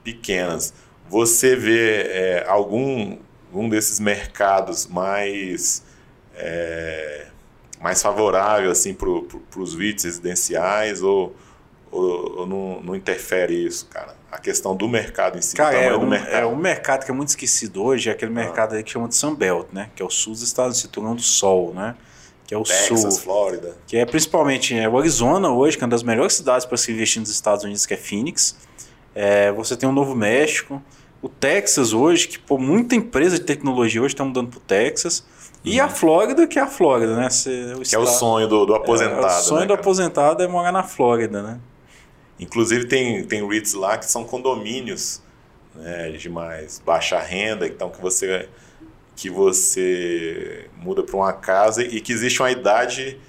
pequenas. 0.03 0.73
Você 1.07 1.55
vê 1.55 2.01
é, 2.01 2.45
algum, 2.47 3.19
algum 3.51 3.69
desses 3.69 3.99
mercados 3.99 4.87
mais 4.87 5.83
é, 6.33 7.27
mais 7.81 8.01
favorável 8.01 8.71
assim 8.71 8.93
para 8.93 9.07
pro, 9.07 9.61
os 9.61 9.73
VITs 9.73 10.03
residenciais 10.03 11.01
ou, 11.01 11.35
ou, 11.91 12.39
ou 12.39 12.47
não, 12.47 12.81
não, 12.81 12.95
interfere 12.95 13.65
isso, 13.65 13.87
cara? 13.87 14.15
A 14.31 14.37
questão 14.37 14.75
do 14.75 14.87
mercado 14.87 15.37
em 15.37 15.41
si, 15.41 15.55
cara, 15.55 15.77
é, 15.77 15.95
um, 15.95 16.07
mercado. 16.07 16.33
é 16.33 16.45
um 16.45 16.55
mercado 16.55 17.05
que 17.05 17.11
é 17.11 17.13
muito 17.13 17.29
esquecido 17.29 17.83
hoje, 17.83 18.09
é 18.09 18.11
aquele 18.11 18.31
ah. 18.31 18.35
mercado 18.35 18.75
aí 18.75 18.83
que 18.83 18.91
chama 18.91 19.07
de 19.07 19.15
Sunbelt, 19.15 19.67
né? 19.71 19.89
Que 19.95 20.03
é 20.03 20.05
o 20.05 20.09
sul 20.09 20.33
dos 20.33 20.41
Estados 20.41 20.77
Unidos, 20.77 20.81
cinturão 20.81 21.15
do 21.15 21.21
sol, 21.21 21.73
né? 21.73 21.95
Que 22.45 22.53
é 22.53 22.57
o 22.57 22.63
Texas, 22.63 23.15
sul. 23.15 23.23
Flórida. 23.23 23.75
Que 23.87 23.97
é 23.97 24.05
principalmente 24.05 24.77
é, 24.77 24.87
o 24.87 24.97
Arizona 24.97 25.49
hoje, 25.49 25.77
que 25.77 25.83
é 25.83 25.85
uma 25.85 25.91
das 25.91 26.03
melhores 26.03 26.33
cidades 26.33 26.65
para 26.65 26.77
se 26.77 26.91
investir 26.91 27.19
nos 27.19 27.29
Estados 27.29 27.63
Unidos, 27.63 27.85
que 27.85 27.93
é 27.93 27.97
Phoenix. 27.97 28.55
É, 29.15 29.51
você 29.51 29.75
tem 29.75 29.87
o 29.87 29.91
Novo 29.91 30.13
México. 30.13 30.81
O 31.21 31.29
Texas 31.29 31.91
hoje, 31.91 32.27
que 32.27 32.37
pô, 32.37 32.57
muita 32.57 32.93
empresa 32.95 33.39
de 33.39 33.45
tecnologia 33.45 34.01
hoje 34.01 34.13
está 34.13 34.23
mudando 34.23 34.49
para 34.49 34.57
o 34.57 34.61
Texas. 34.61 35.23
E 35.65 35.79
a 35.79 35.89
Flórida, 35.89 36.45
que 36.47 36.59
é 36.59 36.61
a 36.61 36.67
Flórida, 36.67 37.15
né? 37.15 37.29
Você, 37.29 37.73
que 37.83 37.95
é 37.95 37.99
o 37.99 38.05
sonho 38.05 38.47
do, 38.47 38.65
do 38.65 38.75
aposentado. 38.75 39.23
É, 39.23 39.27
o 39.27 39.29
sonho 39.29 39.61
né, 39.61 39.67
do 39.67 39.73
aposentado 39.73 40.43
é 40.43 40.47
morar 40.47 40.71
na 40.71 40.83
Flórida, 40.83 41.41
né? 41.41 41.59
Inclusive 42.39 42.85
tem, 42.85 43.23
tem 43.23 43.47
REITs 43.47 43.73
lá 43.73 43.97
que 43.97 44.05
são 44.05 44.23
condomínios 44.23 45.21
né, 45.73 46.11
de 46.11 46.29
mais 46.29 46.79
baixa 46.79 47.19
renda, 47.19 47.65
então 47.65 47.89
que 47.89 48.01
você, 48.01 48.47
que 49.15 49.29
você 49.29 50.69
muda 50.77 51.01
para 51.01 51.15
uma 51.15 51.33
casa 51.33 51.81
e 51.83 51.99
que 51.99 52.11
existe 52.11 52.41
uma 52.41 52.51
idade, 52.51 53.19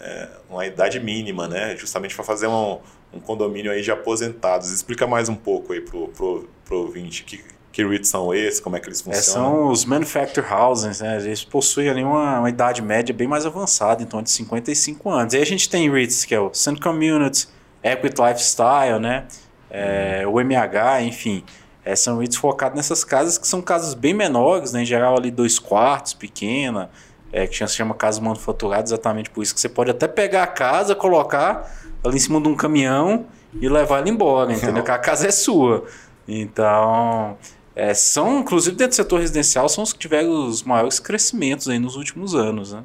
é, 0.00 0.28
uma 0.50 0.66
idade 0.66 1.00
mínima, 1.00 1.48
né? 1.48 1.76
Justamente 1.76 2.14
para 2.14 2.24
fazer 2.24 2.46
um, 2.46 2.78
um 3.12 3.20
condomínio 3.20 3.70
aí 3.72 3.82
de 3.82 3.90
aposentados. 3.90 4.70
Explica 4.70 5.06
mais 5.06 5.28
um 5.28 5.36
pouco 5.36 5.72
aí 5.72 5.80
pro, 5.80 6.08
pro, 6.08 6.48
pro 6.64 6.78
ouvinte 6.78 7.24
que, 7.24 7.42
que 7.76 7.84
REITs 7.84 8.08
são 8.08 8.32
esses, 8.32 8.58
como 8.58 8.74
é 8.74 8.80
que 8.80 8.88
eles 8.88 9.02
funcionam? 9.02 9.20
É, 9.20 9.22
são 9.22 9.68
os 9.68 9.84
manufactured 9.84 10.50
houses, 10.50 11.02
né? 11.02 11.18
Eles 11.18 11.44
possuem 11.44 11.90
ali 11.90 12.02
uma, 12.02 12.38
uma, 12.38 12.48
idade 12.48 12.80
média 12.80 13.14
bem 13.14 13.28
mais 13.28 13.44
avançada, 13.44 14.02
então 14.02 14.22
de 14.22 14.30
55 14.30 15.10
anos. 15.10 15.34
E 15.34 15.36
aí 15.36 15.42
a 15.42 15.46
gente 15.46 15.68
tem 15.68 15.90
REITs, 15.90 16.24
que 16.24 16.34
é 16.34 16.40
o 16.40 16.48
Sun 16.54 16.76
Communities, 16.76 17.52
Equity 17.82 18.22
Lifestyle, 18.22 18.98
né? 18.98 19.26
É, 19.70 20.24
o 20.26 20.40
MH, 20.40 21.02
enfim. 21.02 21.44
É, 21.84 21.94
são 21.94 22.16
REITs 22.16 22.38
focados 22.38 22.74
nessas 22.74 23.04
casas 23.04 23.36
que 23.36 23.46
são 23.46 23.60
casas 23.60 23.92
bem 23.92 24.14
menores, 24.14 24.72
né? 24.72 24.80
Em 24.80 24.86
geral 24.86 25.14
ali 25.14 25.30
dois 25.30 25.58
quartos, 25.58 26.14
pequena, 26.14 26.88
é, 27.30 27.46
que 27.46 27.58
se 27.58 27.68
chama 27.68 27.94
casa 27.94 28.22
manufaturada 28.22 28.84
exatamente 28.84 29.28
por 29.28 29.42
isso 29.42 29.54
que 29.54 29.60
você 29.60 29.68
pode 29.68 29.90
até 29.90 30.08
pegar 30.08 30.44
a 30.44 30.46
casa, 30.46 30.94
colocar 30.94 31.70
ali 32.02 32.16
em 32.16 32.20
cima 32.20 32.40
de 32.40 32.48
um 32.48 32.56
caminhão 32.56 33.26
e 33.60 33.68
levar 33.68 33.98
ela 33.98 34.08
embora, 34.08 34.50
entendeu? 34.50 34.80
Que 34.82 34.90
a 34.90 34.98
casa 34.98 35.28
é 35.28 35.30
sua. 35.30 35.84
Então, 36.26 37.36
é, 37.76 37.92
são, 37.92 38.40
inclusive 38.40 38.74
dentro 38.74 38.92
do 38.92 38.96
setor 38.96 39.20
residencial, 39.20 39.68
são 39.68 39.84
os 39.84 39.92
que 39.92 39.98
tiveram 39.98 40.48
os 40.48 40.62
maiores 40.62 40.98
crescimentos 40.98 41.68
aí 41.68 41.78
nos 41.78 41.94
últimos 41.94 42.34
anos. 42.34 42.72
Né? 42.72 42.82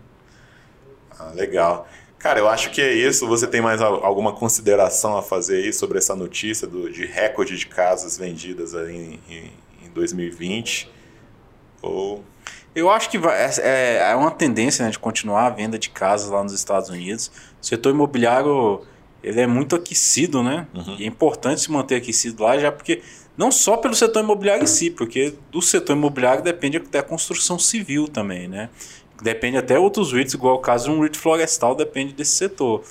Ah, 1.17 1.32
legal. 1.34 1.88
Cara, 2.19 2.39
eu 2.39 2.49
acho 2.49 2.69
que 2.71 2.82
é 2.82 2.93
isso. 2.93 3.25
Você 3.25 3.47
tem 3.47 3.62
mais 3.62 3.82
alguma 3.82 4.34
consideração 4.34 5.17
a 5.17 5.23
fazer 5.23 5.63
aí 5.63 5.73
sobre 5.73 5.97
essa 5.97 6.13
notícia 6.13 6.67
do, 6.67 6.91
de 6.91 7.06
recorde 7.06 7.58
de 7.58 7.65
casas 7.65 8.17
vendidas 8.17 8.75
aí 8.75 9.19
em, 9.30 9.34
em, 9.34 9.54
em 9.86 9.89
2020? 9.93 10.91
Ou... 11.82 12.21
Eu 12.75 12.89
acho 12.91 13.10
que 13.10 13.17
vai, 13.17 13.41
é, 13.41 13.49
é, 13.60 14.12
é 14.12 14.15
uma 14.15 14.30
tendência 14.30 14.84
né, 14.84 14.91
de 14.91 14.99
continuar 14.99 15.45
a 15.45 15.49
venda 15.49 15.80
de 15.80 15.89
casas 15.89 16.30
lá 16.30 16.43
nos 16.43 16.54
Estados 16.54 16.89
Unidos. 16.89 17.32
O 17.62 17.65
setor 17.65 17.91
imobiliário 17.91 18.82
ele 19.23 19.41
é 19.41 19.47
muito 19.47 19.75
aquecido, 19.75 20.41
né? 20.41 20.67
Uhum. 20.73 20.95
E 20.99 21.03
é 21.03 21.07
importante 21.07 21.62
se 21.62 21.71
manter 21.71 21.95
aquecido 21.95 22.43
lá, 22.43 22.57
já 22.57 22.71
porque 22.71 23.01
não 23.38 23.51
só 23.51 23.77
pelo 23.77 23.95
setor 23.95 24.23
imobiliário 24.23 24.63
em 24.63 24.67
si, 24.67 24.89
porque 24.89 25.34
do 25.51 25.62
setor 25.62 25.95
imobiliário 25.95 26.43
depende 26.43 26.79
da 26.79 27.03
construção 27.03 27.57
civil 27.57 28.07
também, 28.07 28.47
né? 28.47 28.69
Depende 29.21 29.57
até 29.57 29.77
outros 29.77 30.12
REITs, 30.12 30.34
igual 30.34 30.55
o 30.55 30.60
caso 30.60 30.86
de 30.86 30.97
um 30.97 31.01
REIT 31.01 31.17
florestal, 31.17 31.75
depende 31.75 32.13
desse 32.13 32.31
setor. 32.31 32.84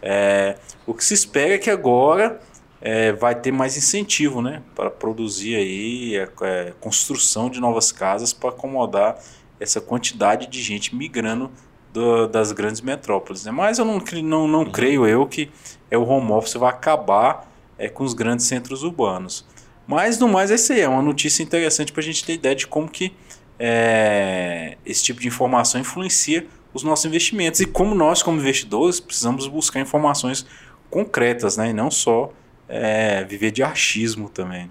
É, 0.00 0.56
o 0.86 0.94
que 0.94 1.04
se 1.04 1.14
espera 1.14 1.54
é 1.54 1.58
que 1.58 1.70
agora 1.70 2.40
é, 2.80 3.12
vai 3.12 3.34
ter 3.34 3.50
mais 3.50 3.76
incentivo 3.76 4.42
né, 4.42 4.62
para 4.74 4.90
produzir 4.90 5.56
aí 5.56 6.18
a, 6.18 6.44
a 6.44 6.46
é, 6.46 6.74
construção 6.78 7.48
de 7.48 7.58
novas 7.58 7.90
casas 7.90 8.32
para 8.32 8.50
acomodar 8.50 9.18
essa 9.58 9.80
quantidade 9.80 10.46
de 10.46 10.62
gente 10.62 10.94
migrando 10.94 11.50
do, 11.94 12.26
das 12.26 12.50
grandes 12.50 12.80
metrópoles. 12.80 13.44
Né? 13.44 13.52
Mas 13.52 13.78
eu 13.78 13.84
não, 13.84 14.02
não, 14.22 14.48
não 14.48 14.58
uhum. 14.60 14.70
creio 14.70 15.06
eu 15.06 15.24
que 15.26 15.48
é, 15.90 15.96
o 15.96 16.02
home 16.02 16.32
office 16.32 16.54
vai 16.54 16.68
acabar 16.68 17.48
é, 17.78 17.88
com 17.88 18.02
os 18.02 18.12
grandes 18.12 18.44
centros 18.46 18.82
urbanos. 18.82 19.46
Mas 19.86 20.18
no 20.18 20.28
mais, 20.28 20.50
essa 20.50 20.74
aí 20.74 20.80
é 20.80 20.88
uma 20.88 21.02
notícia 21.02 21.42
interessante 21.42 21.92
para 21.92 22.00
a 22.00 22.04
gente 22.04 22.24
ter 22.24 22.34
ideia 22.34 22.54
de 22.54 22.66
como 22.66 22.88
que 22.88 23.12
é, 23.58 24.76
esse 24.84 25.04
tipo 25.04 25.20
de 25.20 25.28
informação 25.28 25.80
influencia 25.80 26.46
os 26.72 26.82
nossos 26.82 27.04
investimentos 27.04 27.60
e 27.60 27.66
como 27.66 27.94
nós, 27.94 28.20
como 28.20 28.40
investidores, 28.40 28.98
precisamos 28.98 29.46
buscar 29.46 29.78
informações 29.78 30.44
concretas, 30.90 31.56
né? 31.56 31.70
E 31.70 31.72
não 31.72 31.88
só 31.88 32.32
é, 32.68 33.22
viver 33.22 33.52
de 33.52 33.62
achismo 33.62 34.28
também. 34.28 34.68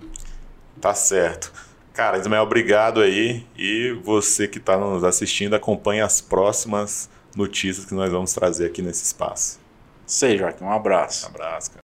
Tá 0.81 0.93
certo. 0.93 1.53
Cara, 1.93 2.17
Ismael, 2.17 2.43
obrigado 2.43 2.99
aí. 2.99 3.45
E 3.57 3.97
você 4.03 4.49
que 4.49 4.57
está 4.57 4.77
nos 4.77 5.03
assistindo, 5.05 5.53
acompanhe 5.53 6.01
as 6.01 6.19
próximas 6.19 7.09
notícias 7.35 7.85
que 7.85 7.93
nós 7.93 8.11
vamos 8.11 8.33
trazer 8.33 8.65
aqui 8.65 8.81
nesse 8.81 9.03
espaço. 9.03 9.59
Sei, 10.05 10.37
Joaquim. 10.37 10.63
Um 10.63 10.71
abraço. 10.71 11.25
Um 11.25 11.29
abraço, 11.29 11.71
cara. 11.71 11.81